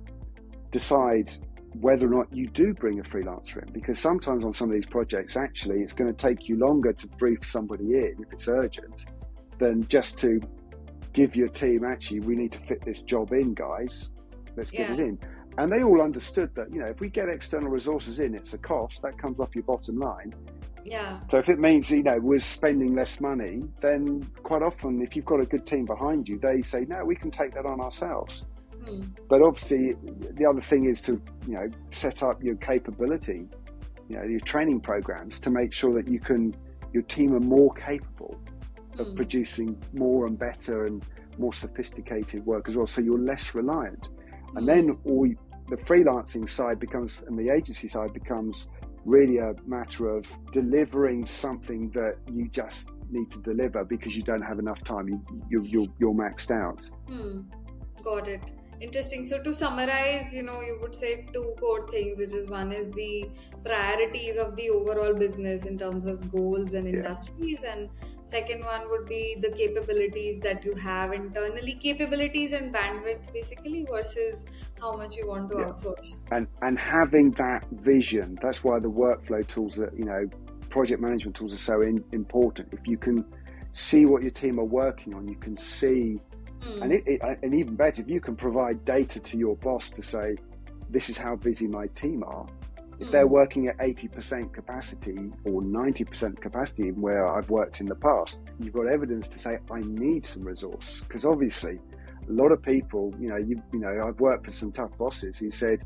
decide 0.71 1.31
whether 1.75 2.07
or 2.07 2.11
not 2.11 2.35
you 2.35 2.49
do 2.49 2.73
bring 2.73 2.99
a 2.99 3.03
freelancer 3.03 3.63
in. 3.63 3.73
Because 3.73 3.99
sometimes 3.99 4.43
on 4.43 4.55
some 4.55 4.71
of 4.71 4.75
these 4.75 4.87
projects, 4.87 5.37
actually, 5.37 5.81
it's 5.81 5.93
going 5.93 6.13
to 6.13 6.17
take 6.17 6.49
you 6.49 6.57
longer 6.57 6.95
to 6.95 7.07
brief 7.19 7.45
somebody 7.45 7.85
in 7.85 8.17
if 8.19 8.33
it's 8.33 8.49
urgent 8.49 9.05
than 9.59 9.87
just 9.89 10.19
to 10.19 10.41
give 11.13 11.37
your 11.37 11.49
team, 11.49 11.85
actually, 11.85 12.21
we 12.21 12.35
need 12.35 12.53
to 12.53 12.61
fit 12.61 12.83
this 12.85 13.03
job 13.03 13.33
in, 13.33 13.53
guys. 13.53 14.11
Let's 14.57 14.71
get 14.71 14.89
yeah. 14.89 14.95
it 14.95 15.01
in. 15.01 15.19
And 15.59 15.71
they 15.71 15.83
all 15.83 16.01
understood 16.01 16.55
that, 16.55 16.73
you 16.73 16.81
know, 16.81 16.87
if 16.87 17.01
we 17.01 17.11
get 17.11 17.29
external 17.29 17.69
resources 17.69 18.21
in, 18.21 18.35
it's 18.35 18.55
a 18.55 18.59
cost 18.59 19.03
that 19.03 19.19
comes 19.19 19.41
off 19.41 19.55
your 19.55 19.65
bottom 19.65 19.99
line. 19.99 20.33
Yeah. 20.85 21.21
So 21.31 21.39
if 21.39 21.49
it 21.49 21.59
means 21.59 21.91
you 21.91 22.03
know 22.03 22.19
we're 22.21 22.41
spending 22.41 22.95
less 22.95 23.21
money, 23.21 23.63
then 23.81 24.23
quite 24.43 24.63
often 24.63 25.03
if 25.03 25.17
you've 25.17 25.25
got 25.25 25.41
a 25.41 25.47
good 25.47 25.67
team 25.67 25.85
behind 25.85 26.29
you, 26.29 26.39
they 26.39 26.63
say 26.63 26.87
no, 26.89 27.05
we 27.05 27.17
can 27.17 27.31
take 27.31 27.53
that 27.53 27.67
on 27.67 27.81
ourselves. 27.81 28.47
Hmm. 28.85 29.03
But 29.29 29.43
obviously, 29.43 29.95
the 30.33 30.47
other 30.47 30.61
thing 30.61 30.87
is 30.87 31.01
to 31.03 31.21
you 31.47 31.55
know 31.55 31.69
set 31.91 32.23
up 32.23 32.43
your 32.43 32.57
capability, 32.57 33.49
you 34.09 34.17
know 34.17 34.25
your 34.25 34.41
training 34.41 34.81
programs 34.81 35.41
to 35.41 35.51
make 35.51 35.73
sure 35.73 35.95
that 35.95 36.09
you 36.09 36.21
can 36.21 36.55
your 36.93 37.03
team 37.03 37.35
are 37.35 37.41
more 37.41 37.73
capable 37.75 38.41
of 38.99 39.09
hmm. 39.09 39.17
producing 39.17 39.83
more 39.93 40.27
and 40.27 40.39
better 40.39 40.87
and 40.87 41.05
more 41.39 41.53
sophisticated 41.53 42.45
work 42.45 42.69
as 42.69 42.77
well. 42.77 42.87
So 42.87 43.01
you're 43.01 43.19
less 43.19 43.55
reliant, 43.55 44.11
and 44.55 44.61
hmm. 44.61 44.67
then 44.67 44.99
all 45.05 45.27
the 45.69 45.77
freelancing 45.77 46.49
side 46.49 46.79
becomes 46.79 47.23
and 47.27 47.39
the 47.39 47.51
agency 47.51 47.89
side 47.89 48.13
becomes 48.13 48.69
really 49.09 49.39
a 49.39 49.55
matter 49.67 50.09
of 50.15 50.27
delivering 50.53 51.25
something 51.25 51.91
that 51.91 52.17
you 52.31 52.49
just 52.49 52.91
need 53.11 53.31
to 53.31 53.41
deliver 53.41 53.85
because 53.85 54.15
you 54.15 54.23
don't 54.23 54.43
have 54.43 54.59
enough 54.59 54.83
time. 54.85 55.09
You, 55.09 55.25
you, 55.49 55.63
you're, 55.63 55.87
you're 55.99 56.15
maxed 56.15 56.51
out. 56.51 56.89
Hmm. 57.09 57.41
Got 58.05 58.29
it. 58.29 58.53
Interesting. 58.81 59.25
So 59.25 59.43
to 59.43 59.53
summarize, 59.53 60.33
you 60.33 60.43
know, 60.43 60.61
you 60.61 60.79
would 60.81 60.95
say 60.95 61.27
two 61.33 61.55
core 61.59 61.89
things, 61.91 62.21
which 62.21 62.33
is 62.33 62.49
one 62.49 62.71
is 62.71 62.89
the 62.93 63.29
priorities 63.65 64.37
of 64.37 64.55
the 64.55 64.71
overall 64.71 65.15
business 65.15 65.67
in 65.67 65.77
terms 65.77 66.07
of 66.07 66.31
goals 66.31 66.75
and 66.75 66.87
industries, 66.87 67.63
yeah. 67.65 67.73
and 67.73 67.89
second 68.23 68.65
one 68.65 68.89
would 68.91 69.09
be 69.09 69.37
the 69.41 69.51
capabilities 69.51 70.39
that 70.41 70.65
you 70.65 70.75
have 70.75 71.13
internally, 71.13 71.75
capabilities 71.75 72.53
and 72.53 72.73
bandwidth 72.73 73.33
basically 73.33 73.85
versus 73.91 74.47
how 74.81 74.97
much 74.97 75.17
you 75.17 75.27
want 75.27 75.51
to 75.51 75.59
yeah. 75.59 75.65
outsource. 75.65 76.15
And 76.31 76.47
and 76.63 76.79
having 76.79 77.33
that 77.33 77.67
vision, 77.73 78.39
that's 78.41 78.63
why 78.63 78.79
the 78.79 78.91
workflow 78.91 79.45
tools 79.47 79.75
that 79.77 79.99
you 79.99 80.05
know, 80.05 80.29
project 80.71 81.01
management 81.01 81.35
tools 81.35 81.53
are 81.53 81.57
so 81.57 81.81
in, 81.81 82.05
important. 82.13 82.69
If 82.73 82.87
you 82.87 82.97
can 82.97 83.25
see 83.73 84.07
what 84.07 84.23
your 84.23 84.31
team 84.31 84.61
are 84.61 84.65
working 84.65 85.15
on, 85.15 85.27
you 85.27 85.37
can 85.37 85.57
see 85.57 86.21
Mm. 86.61 86.83
And, 86.83 86.93
it, 86.93 87.05
it, 87.07 87.21
and 87.43 87.55
even 87.55 87.77
better, 87.77 88.03
if 88.03 88.11
you 88.11 88.21
can 88.21 88.37
provide 88.37 88.85
data 88.85 89.21
to 89.21 89.37
your 89.37 89.57
boss 89.57 89.91
to 89.91 90.03
say, 90.03 90.37
this 90.91 91.09
is 91.09 91.17
how 91.17 91.37
busy 91.37 91.67
my 91.67 91.87
team 91.89 92.23
are. 92.25 92.47
If 92.99 93.09
mm. 93.09 93.11
they're 93.13 93.27
working 93.27 93.69
at 93.69 93.79
80% 93.79 94.53
capacity 94.53 95.33
or 95.45 95.63
90% 95.63 96.41
capacity, 96.41 96.91
where 96.93 97.27
I've 97.29 97.51
worked 97.51 97.81
in 97.81 97.87
the 97.87 97.95
past, 97.95 98.41
you've 98.59 98.75
got 98.75 98.87
evidence 98.87 99.29
to 99.29 99.39
say, 99.39 99.59
I 99.71 99.81
need 99.81 100.27
some 100.27 100.45
resource. 100.45 101.01
Because 101.01 101.25
obviously, 101.25 101.79
a 102.29 102.33
lot 102.33 102.53
of 102.53 102.63
people, 102.63 103.15
you 103.19 103.29
know, 103.29 103.37
you, 103.37 103.63
you 103.73 103.81
know, 103.81 104.07
I've 104.07 104.21
worked 104.21 104.47
for 104.47 104.53
some 104.53 104.73
tough 104.73 104.97
bosses 104.99 105.39
who 105.39 105.51
said, 105.51 105.85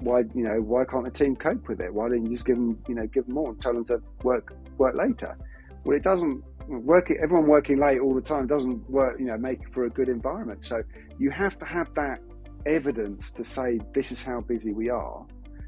why, 0.00 0.20
you 0.34 0.44
know, 0.44 0.60
why 0.60 0.84
can't 0.84 1.04
the 1.04 1.10
team 1.10 1.34
cope 1.36 1.68
with 1.68 1.80
it? 1.80 1.92
Why 1.92 2.08
don't 2.08 2.24
you 2.24 2.30
just 2.30 2.44
give 2.44 2.56
them, 2.56 2.78
you 2.86 2.94
know, 2.94 3.06
give 3.06 3.24
them 3.26 3.34
more 3.34 3.50
and 3.50 3.60
tell 3.60 3.72
them 3.72 3.84
to 3.86 4.02
work, 4.22 4.54
work 4.76 4.94
later? 4.94 5.36
Well, 5.84 5.96
it 5.96 6.02
doesn't 6.02 6.44
working 6.68 7.18
everyone 7.22 7.46
working 7.46 7.80
late 7.80 8.00
all 8.00 8.14
the 8.14 8.20
time 8.20 8.46
doesn't 8.46 8.88
work 8.90 9.18
you 9.18 9.26
know 9.26 9.36
make 9.36 9.60
for 9.72 9.84
a 9.84 9.90
good 9.90 10.08
environment. 10.08 10.64
So 10.64 10.82
you 11.18 11.30
have 11.30 11.58
to 11.58 11.64
have 11.64 11.92
that 11.94 12.20
evidence 12.64 13.30
to 13.32 13.44
say 13.44 13.80
this 13.94 14.10
is 14.10 14.22
how 14.22 14.40
busy 14.40 14.72
we 14.72 14.90
are. 14.90 15.24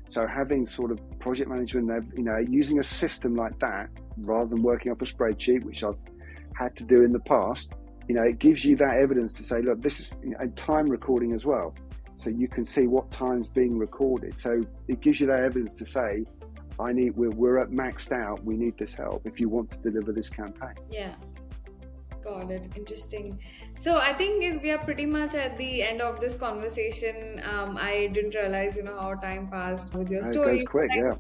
So 0.09 0.27
having 0.27 0.67
sort 0.67 0.91
of 0.91 0.99
project 1.21 1.49
management 1.51 2.13
you 2.17 2.25
know 2.25 2.39
using 2.49 2.79
a 2.79 2.85
system 2.85 3.35
like 3.35 3.59
that 3.61 3.89
rather 4.19 4.49
than 4.49 4.63
working 4.63 4.91
off 4.91 5.01
a 5.01 5.05
spreadsheet 5.05 5.65
which 5.65 5.85
i've 5.85 5.95
had 6.57 6.75
to 6.77 6.85
do 6.85 7.05
in 7.05 7.13
the 7.13 7.21
past 7.21 7.73
you 8.09 8.15
know 8.17 8.23
it 8.23 8.41
gives 8.41 8.65
you 8.65 8.75
that 8.75 8.97
evidence 8.97 9.33
to 9.33 9.45
say 9.45 9.63
look 9.63 9.81
this 9.81 10.01
is 10.01 10.17
you 10.25 10.31
know, 10.31 10.39
and 10.41 10.57
time 10.57 10.89
recording 10.89 11.33
as 11.35 11.47
well. 11.47 11.75
So 12.17 12.31
you 12.31 12.49
can 12.49 12.65
see 12.65 12.89
what 12.89 13.13
time's 13.13 13.49
being 13.49 13.79
recorded. 13.79 14.41
So 14.41 14.63
it 14.89 15.01
gives 15.01 15.21
you 15.21 15.29
that 15.29 15.39
evidence 15.39 15.73
to 15.75 15.85
say 15.85 16.25
I 16.81 16.93
need 16.93 17.17
we're, 17.17 17.31
we're 17.31 17.59
at 17.59 17.71
maxed 17.71 18.13
out. 18.13 18.45
We 18.45 18.57
need 18.57 18.79
this 18.79 18.95
help 18.95 19.27
if 19.27 19.41
you 19.41 19.49
want 19.49 19.71
to 19.73 19.79
deliver 19.79 20.13
this 20.13 20.29
campaign. 20.29 20.75
Yeah. 20.91 21.15
Got 22.23 22.51
it. 22.51 22.73
Interesting. 22.77 23.39
So 23.77 23.99
I 23.99 24.13
think 24.13 24.63
we 24.63 24.71
are 24.71 24.79
pretty 24.79 25.07
much 25.07 25.35
at 25.35 25.57
the 25.57 25.83
end 25.83 26.03
of 26.03 26.21
this 26.21 26.35
conversation. 26.35 27.41
Um, 27.51 27.77
I 27.77 28.09
didn't 28.13 28.35
realize, 28.35 28.77
you 28.77 28.83
know, 28.83 28.99
how 28.99 29.15
time 29.15 29.49
passed 29.49 29.95
with 29.95 30.11
your 30.11 30.21
It 30.21 30.25
stories. 30.25 30.59
goes 30.59 30.69
quick, 30.69 30.91
I, 30.93 30.97
yeah. 30.97 31.13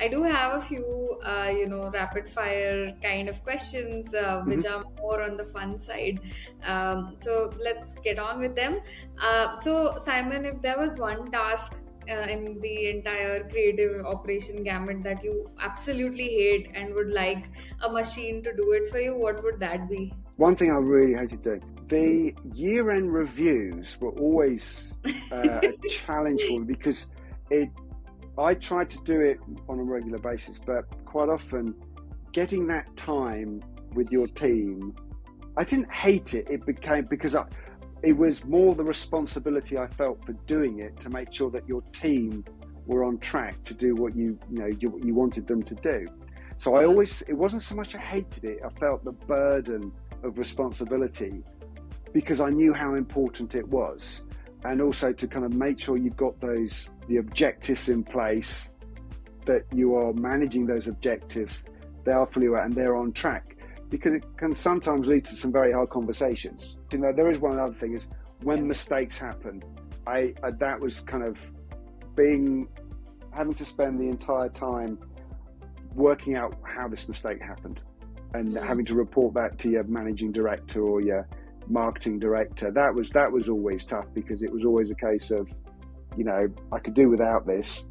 I 0.00 0.06
do 0.08 0.22
have 0.22 0.54
a 0.54 0.60
few, 0.60 1.18
uh, 1.24 1.52
you 1.56 1.66
know, 1.66 1.90
rapid 1.90 2.28
fire 2.28 2.94
kind 3.02 3.28
of 3.28 3.42
questions, 3.42 4.14
uh, 4.14 4.42
hmm 4.42 4.50
which 4.50 4.66
are 4.66 4.84
more 4.98 5.22
on 5.22 5.36
the 5.36 5.46
fun 5.46 5.78
side. 5.78 6.20
Um, 6.64 7.14
so 7.16 7.50
let's 7.58 7.94
get 8.04 8.18
on 8.18 8.38
with 8.38 8.54
them. 8.54 8.80
Uh, 9.20 9.56
so 9.56 9.96
Simon, 9.98 10.44
if 10.44 10.60
there 10.62 10.78
was 10.78 10.98
one 10.98 11.30
task 11.30 11.84
uh, 12.08 12.26
in 12.28 12.60
the 12.60 12.90
entire 12.90 13.48
creative 13.48 14.04
operation 14.06 14.62
gamut 14.62 15.02
that 15.02 15.22
you 15.22 15.50
absolutely 15.60 16.28
hate 16.28 16.70
and 16.74 16.94
would 16.94 17.10
like 17.10 17.50
a 17.82 17.90
machine 17.90 18.42
to 18.42 18.54
do 18.56 18.72
it 18.72 18.90
for 18.90 19.00
you, 19.00 19.16
what 19.16 19.42
would 19.42 19.60
that 19.60 19.88
be? 19.88 20.12
One 20.36 20.54
thing 20.54 20.70
I 20.70 20.76
really 20.76 21.14
hated 21.14 21.42
doing 21.42 21.62
the 21.88 22.34
year 22.54 22.90
end 22.90 23.12
reviews 23.12 23.98
were 24.00 24.12
always 24.12 24.96
uh, 25.32 25.60
a 25.62 25.72
challenge 25.88 26.42
for 26.42 26.60
me 26.60 26.66
because 26.66 27.06
it. 27.50 27.70
I 28.36 28.54
tried 28.54 28.88
to 28.90 28.98
do 29.02 29.20
it 29.20 29.40
on 29.68 29.80
a 29.80 29.82
regular 29.82 30.18
basis, 30.18 30.60
but 30.64 30.84
quite 31.04 31.28
often 31.28 31.74
getting 32.32 32.68
that 32.68 32.96
time 32.96 33.64
with 33.94 34.12
your 34.12 34.28
team, 34.28 34.94
I 35.56 35.64
didn't 35.64 35.90
hate 35.90 36.34
it. 36.34 36.46
It 36.48 36.64
became 36.64 37.06
because 37.06 37.34
I, 37.34 37.46
it 38.02 38.16
was 38.16 38.44
more 38.44 38.74
the 38.74 38.84
responsibility 38.84 39.76
I 39.76 39.86
felt 39.86 40.24
for 40.24 40.32
doing 40.46 40.80
it 40.80 40.98
to 41.00 41.10
make 41.10 41.32
sure 41.32 41.50
that 41.50 41.68
your 41.68 41.82
team 41.92 42.44
were 42.86 43.04
on 43.04 43.18
track 43.18 43.62
to 43.64 43.74
do 43.74 43.94
what 43.94 44.14
you 44.14 44.38
you 44.50 44.60
know 44.60 44.70
you, 44.80 45.00
you 45.04 45.14
wanted 45.14 45.46
them 45.46 45.62
to 45.62 45.74
do. 45.76 46.08
So 46.56 46.74
I 46.74 46.84
always 46.84 47.22
it 47.22 47.34
wasn't 47.34 47.62
so 47.62 47.74
much 47.74 47.94
I 47.94 47.98
hated 47.98 48.44
it. 48.44 48.60
I 48.64 48.70
felt 48.78 49.04
the 49.04 49.12
burden 49.12 49.92
of 50.22 50.38
responsibility 50.38 51.44
because 52.12 52.40
I 52.40 52.50
knew 52.50 52.72
how 52.72 52.94
important 52.94 53.54
it 53.54 53.68
was, 53.68 54.24
and 54.64 54.80
also 54.80 55.12
to 55.12 55.26
kind 55.26 55.44
of 55.44 55.54
make 55.54 55.78
sure 55.78 55.96
you've 55.96 56.16
got 56.16 56.40
those 56.40 56.90
the 57.08 57.18
objectives 57.18 57.88
in 57.88 58.04
place, 58.04 58.72
that 59.44 59.64
you 59.72 59.96
are 59.96 60.12
managing 60.12 60.66
those 60.66 60.88
objectives, 60.88 61.64
they 62.04 62.12
are 62.12 62.28
aware 62.36 62.62
and 62.62 62.72
they're 62.72 62.96
on 62.96 63.12
track, 63.12 63.56
because 63.90 64.14
it 64.14 64.24
can 64.36 64.54
sometimes 64.54 65.06
lead 65.08 65.24
to 65.26 65.34
some 65.34 65.52
very 65.52 65.72
hard 65.72 65.90
conversations. 65.90 66.78
You 66.92 66.98
know, 66.98 67.12
there 67.12 67.30
is 67.30 67.38
one 67.38 67.58
other 67.58 67.74
thing 67.74 67.94
is 67.94 68.08
when 68.42 68.66
mistakes 68.66 69.18
happen. 69.18 69.62
I, 70.06 70.34
I 70.42 70.50
that 70.52 70.80
was 70.80 71.00
kind 71.00 71.24
of 71.24 71.38
being 72.16 72.68
having 73.32 73.54
to 73.54 73.64
spend 73.64 74.00
the 74.00 74.08
entire 74.08 74.48
time 74.48 74.98
working 75.94 76.36
out 76.36 76.56
how 76.64 76.88
this 76.88 77.08
mistake 77.08 77.40
happened 77.42 77.82
and 78.34 78.52
Mm. 78.54 78.66
having 78.66 78.84
to 78.86 78.94
report 78.94 79.34
that 79.34 79.58
to 79.60 79.70
your 79.70 79.84
managing 79.84 80.32
director 80.32 80.82
or 80.82 81.00
your 81.00 81.26
marketing 81.68 82.18
director 82.18 82.70
that 82.70 82.94
was 82.94 83.10
that 83.10 83.30
was 83.30 83.48
always 83.48 83.84
tough 83.84 84.06
because 84.14 84.42
it 84.42 84.50
was 84.52 84.64
always 84.64 84.90
a 84.90 84.94
case 84.94 85.30
of 85.30 85.50
you 86.16 86.24
know 86.24 86.48
i 86.72 86.78
could 86.78 86.94
do 86.94 87.08
without 87.08 87.46
this 87.46 87.86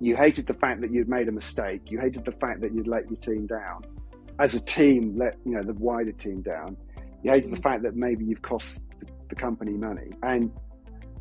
you 0.00 0.16
hated 0.16 0.46
the 0.46 0.54
fact 0.54 0.80
that 0.80 0.90
you'd 0.92 1.08
made 1.08 1.28
a 1.28 1.32
mistake 1.32 1.82
you 1.86 1.98
hated 2.00 2.24
the 2.24 2.32
fact 2.32 2.60
that 2.60 2.72
you'd 2.72 2.86
let 2.88 3.04
your 3.10 3.16
team 3.20 3.46
down 3.46 3.82
as 4.38 4.54
a 4.54 4.60
team 4.60 5.16
let 5.16 5.36
you 5.44 5.52
know 5.52 5.62
the 5.62 5.74
wider 5.74 6.12
team 6.12 6.42
down 6.42 6.76
you 7.24 7.30
hated 7.30 7.50
the 7.50 7.56
Mm. 7.56 7.62
fact 7.62 7.82
that 7.82 7.96
maybe 7.96 8.24
you've 8.24 8.42
cost 8.42 8.80
the, 9.00 9.06
the 9.30 9.34
company 9.34 9.72
money. 9.72 10.10
And 10.22 10.52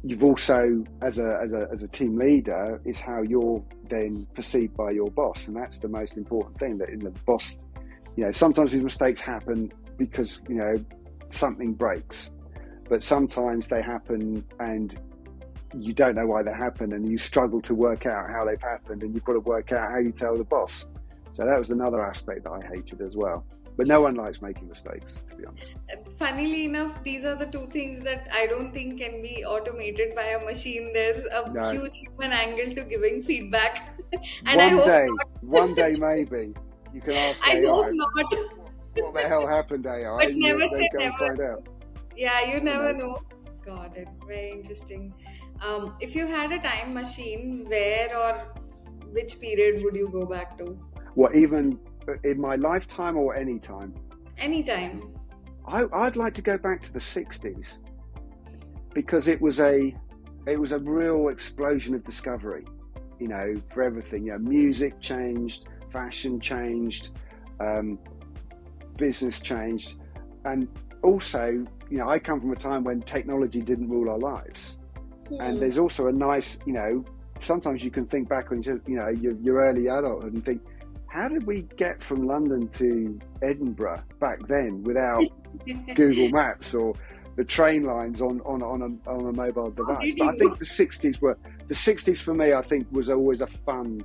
you've 0.04 0.23
also 0.23 0.84
as 1.02 1.17
a, 1.17 1.39
as 1.41 1.54
a 1.54 1.67
as 1.71 1.82
a 1.82 1.88
team 1.88 2.17
leader 2.17 2.82
is 2.84 2.99
how 2.99 3.21
you're 3.21 3.63
then 3.88 4.28
perceived 4.36 4.76
by 4.76 4.91
your 4.91 5.10
boss. 5.12 5.47
And 5.47 5.56
that's 5.56 5.78
the 5.80 5.88
most 5.88 6.17
important 6.17 6.60
thing 6.60 6.78
that 6.80 6.89
in 6.89 6.99
the 6.99 7.12
boss 7.26 7.58
you 8.17 8.26
know 8.26 8.32
sometimes 8.32 8.73
these 8.73 8.84
mistakes 8.84 9.21
happen 9.21 9.71
because 9.97 10.41
you 10.49 10.56
know 10.56 10.73
something 11.30 11.73
breaks. 11.73 12.30
But 12.89 13.02
sometimes 13.02 13.67
they 13.67 13.82
happen 13.82 14.43
and 14.60 14.99
you 15.73 15.93
don't 15.93 16.15
know 16.15 16.28
why 16.28 16.43
they 16.43 16.52
happen 16.52 16.91
and 16.93 17.10
you 17.10 17.17
struggle 17.17 17.62
to 17.62 17.73
work 17.73 18.06
out 18.06 18.30
how 18.30 18.45
they've 18.45 18.62
happened 18.62 19.04
and 19.04 19.15
you've 19.15 19.23
got 19.23 19.34
to 19.34 19.39
work 19.39 19.71
out 19.71 19.89
how 19.89 19.99
you 19.99 20.12
tell 20.12 20.36
the 20.36 20.43
boss 20.43 20.86
so 21.36 21.46
that 21.50 21.58
was 21.63 21.69
another 21.78 22.02
aspect 22.12 22.43
that 22.46 22.54
i 22.60 22.62
hated 22.74 23.00
as 23.02 23.15
well 23.24 23.39
but 23.78 23.88
no 23.91 24.00
one 24.06 24.15
likes 24.24 24.39
making 24.48 24.67
mistakes 24.74 25.12
to 25.30 25.36
be 25.36 25.46
honest 25.50 25.74
Funnily 26.17 26.65
enough, 26.65 26.91
these 27.04 27.24
are 27.30 27.36
the 27.36 27.48
two 27.54 27.63
things 27.76 27.96
that 28.08 28.28
I 28.39 28.46
don't 28.52 28.72
think 28.76 29.00
can 29.00 29.15
be 29.22 29.43
automated 29.54 30.13
by 30.19 30.26
a 30.36 30.39
machine. 30.46 30.91
There's 30.98 31.26
a 31.39 31.41
No. 31.52 31.63
huge 31.72 31.98
human 32.04 32.32
angle 32.41 32.69
to 32.78 32.84
giving 32.91 33.17
feedback, 33.30 33.74
and 34.46 34.62
I 34.62 34.67
one 34.67 34.76
hope 34.78 34.86
day 34.86 35.08
one 35.58 35.74
day 35.80 35.91
maybe 36.06 36.43
you 36.93 37.02
can 37.08 37.15
ask 37.24 37.43
I 37.52 37.58
ai 37.58 37.65
hope 37.65 37.91
not. 38.02 38.34
what 39.02 39.13
the 39.19 39.26
hell 39.34 39.48
happened 39.56 39.86
ai 39.96 40.15
But 40.22 40.36
never 40.46 40.69
say 40.78 40.88
they 41.00 41.10
go 41.19 41.26
and 41.26 41.38
never. 41.43 41.60
Yeah, 42.26 42.39
you 42.54 42.62
never 42.69 42.93
know. 42.93 43.12
know. 43.13 43.17
Got 43.65 43.98
it. 43.98 44.08
Very 44.28 44.52
interesting. 44.52 45.13
Um, 45.65 45.96
if 46.00 46.15
you 46.15 46.26
had 46.28 46.52
a 46.52 46.60
time 46.69 46.93
machine, 47.02 47.65
where 47.76 48.15
or 48.24 48.32
which 49.19 49.39
period 49.46 49.84
would 49.84 49.96
you 50.04 50.10
go 50.19 50.26
back 50.26 50.58
to? 50.60 50.78
What 51.15 51.36
even 51.36 51.80
in 52.23 52.39
my 52.39 52.56
lifetime 52.56 53.17
or 53.17 53.36
any 53.36 53.60
time 53.60 53.93
Anytime. 54.39 55.13
I, 55.67 55.86
I'd 55.93 56.15
like 56.15 56.34
to 56.36 56.41
go 56.41 56.58
back 56.58 56.82
to 56.84 56.91
the 56.93 56.99
60s 56.99 57.78
because 58.93 59.28
it 59.28 59.41
was 59.41 59.60
a 59.60 59.95
it 60.45 60.60
was 60.60 60.71
a 60.73 60.80
real 60.80 61.30
explosion 61.30 61.95
of 61.95 62.04
discovery 62.04 62.65
you 63.19 63.28
know 63.28 63.54
for 63.69 63.84
everything 63.84 64.26
you 64.26 64.32
know 64.34 64.38
music 64.39 64.99
changed 64.99 65.67
fashion 65.91 66.39
changed 66.39 67.12
um, 67.60 67.97
business 68.97 69.39
changed 69.39 69.95
and 70.45 70.67
also 71.04 71.45
you 71.89 71.97
know 71.97 72.10
I 72.10 72.19
come 72.19 72.41
from 72.41 72.52
a 72.52 72.56
time 72.56 72.84
when 72.84 73.02
technology 73.02 73.62
didn't 73.62 73.89
rule 73.89 74.10
our 74.10 74.19
lives 74.19 74.78
and 75.39 75.54
Hmm. 75.54 75.60
there's 75.60 75.78
also 75.78 76.08
a 76.08 76.12
nice 76.12 76.60
you 76.65 76.73
know 76.73 77.06
sometimes 77.39 77.84
you 77.84 77.91
can 77.91 78.06
think 78.06 78.28
back 78.28 78.52
on 78.52 78.62
just 78.62 78.88
you 78.88 78.95
know 78.97 79.10
your, 79.10 79.34
your 79.39 79.58
early 79.58 79.88
adulthood 79.88 80.34
and 80.34 80.43
think 80.45 80.62
how 81.13 81.28
did 81.28 81.45
we 81.45 81.62
get 81.78 82.02
from 82.02 82.26
London 82.26 82.67
to 82.69 83.19
Edinburgh 83.43 84.04
back 84.19 84.39
then 84.47 84.82
without 84.82 85.23
Google 85.95 86.30
Maps 86.30 86.73
or 86.73 86.93
the 87.36 87.43
train 87.43 87.84
lines 87.84 88.19
on 88.19 88.41
on 88.41 88.63
on 88.63 88.82
a, 88.82 89.10
on 89.10 89.28
a 89.28 89.38
mobile 89.38 89.69
device. 89.69 90.15
But 90.17 90.30
I 90.30 90.38
think 90.38 90.58
the 90.58 90.65
'60s 90.65 91.21
were 91.21 91.38
the 91.67 91.76
'60s 91.76 92.17
for 92.17 92.34
me. 92.34 92.54
I 92.54 92.63
think 92.63 92.88
was 92.91 93.12
always 93.12 93.41
a 93.41 93.47
fun, 93.47 94.04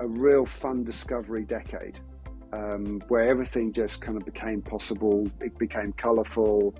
a 0.00 0.06
real 0.06 0.46
fun 0.46 0.82
discovery 0.82 1.44
decade, 1.44 2.00
um, 2.54 3.02
where 3.08 3.28
everything 3.28 3.74
just 3.74 4.00
kind 4.00 4.16
of 4.16 4.24
became 4.24 4.62
possible. 4.62 5.26
It 5.42 5.58
became 5.58 5.92
colourful, 5.92 6.74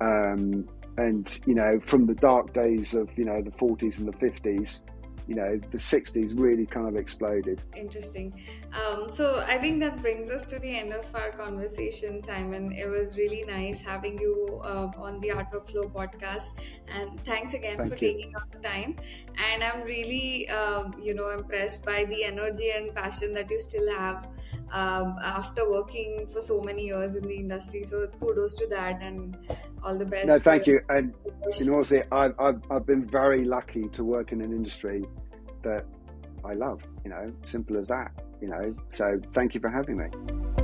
um, 0.00 0.66
and 0.96 1.40
you 1.44 1.54
know, 1.54 1.80
from 1.80 2.06
the 2.06 2.14
dark 2.14 2.54
days 2.54 2.94
of 2.94 3.10
you 3.18 3.26
know 3.26 3.42
the 3.42 3.50
'40s 3.50 3.98
and 3.98 4.08
the 4.08 4.16
'50s, 4.26 4.84
you 5.26 5.34
know, 5.34 5.60
the 5.70 5.78
'60s 5.78 6.38
really 6.38 6.66
kind 6.66 6.88
of 6.88 6.96
exploded. 6.96 7.62
Interesting. 7.74 8.32
Um, 8.72 9.10
so 9.10 9.44
I 9.46 9.58
think 9.58 9.80
that 9.80 10.00
brings 10.00 10.30
us 10.30 10.44
to 10.46 10.58
the 10.58 10.76
end 10.76 10.92
of 10.92 11.04
our 11.14 11.32
conversation, 11.32 12.22
Simon. 12.22 12.72
It 12.72 12.88
was 12.88 13.16
really 13.16 13.44
nice 13.44 13.80
having 13.80 14.18
you 14.20 14.60
uh, 14.64 14.90
on 14.98 15.20
the 15.20 15.28
Artwork 15.28 15.70
Flow 15.70 15.88
podcast, 15.88 16.60
and 16.88 17.18
thanks 17.20 17.54
again 17.54 17.76
Thank 17.78 17.90
for 17.90 18.04
you. 18.04 18.12
taking 18.12 18.34
out 18.36 18.50
the 18.52 18.58
time. 18.58 18.96
And 19.50 19.62
I'm 19.62 19.82
really, 19.82 20.48
um, 20.48 20.94
you 21.02 21.14
know, 21.14 21.30
impressed 21.30 21.84
by 21.84 22.04
the 22.04 22.24
energy 22.24 22.70
and 22.70 22.94
passion 22.94 23.34
that 23.34 23.50
you 23.50 23.58
still 23.58 23.88
have 23.96 24.28
um, 24.72 25.16
after 25.22 25.70
working 25.70 26.26
for 26.26 26.40
so 26.40 26.60
many 26.60 26.86
years 26.86 27.14
in 27.14 27.26
the 27.26 27.36
industry. 27.36 27.82
So 27.82 28.06
kudos 28.20 28.54
to 28.56 28.66
that, 28.68 29.02
and 29.02 29.36
all 29.82 29.96
the 29.96 30.04
best. 30.04 30.26
No, 30.26 30.38
thank 30.38 30.66
you. 30.66 30.80
And 30.88 31.14
in 31.60 31.68
all 31.68 31.76
honesty, 31.76 32.02
I've, 32.10 32.34
I've, 32.38 32.60
I've 32.70 32.86
been 32.86 33.06
very 33.06 33.44
lucky 33.44 33.88
to 33.90 34.04
work 34.04 34.32
in 34.32 34.40
an 34.40 34.52
industry 34.52 35.04
that 35.62 35.84
I 36.44 36.54
love, 36.54 36.82
you 37.04 37.10
know, 37.10 37.32
simple 37.44 37.76
as 37.76 37.88
that, 37.88 38.12
you 38.40 38.48
know. 38.48 38.74
So 38.90 39.20
thank 39.32 39.54
you 39.54 39.60
for 39.60 39.68
having 39.68 39.96
me. 39.98 40.55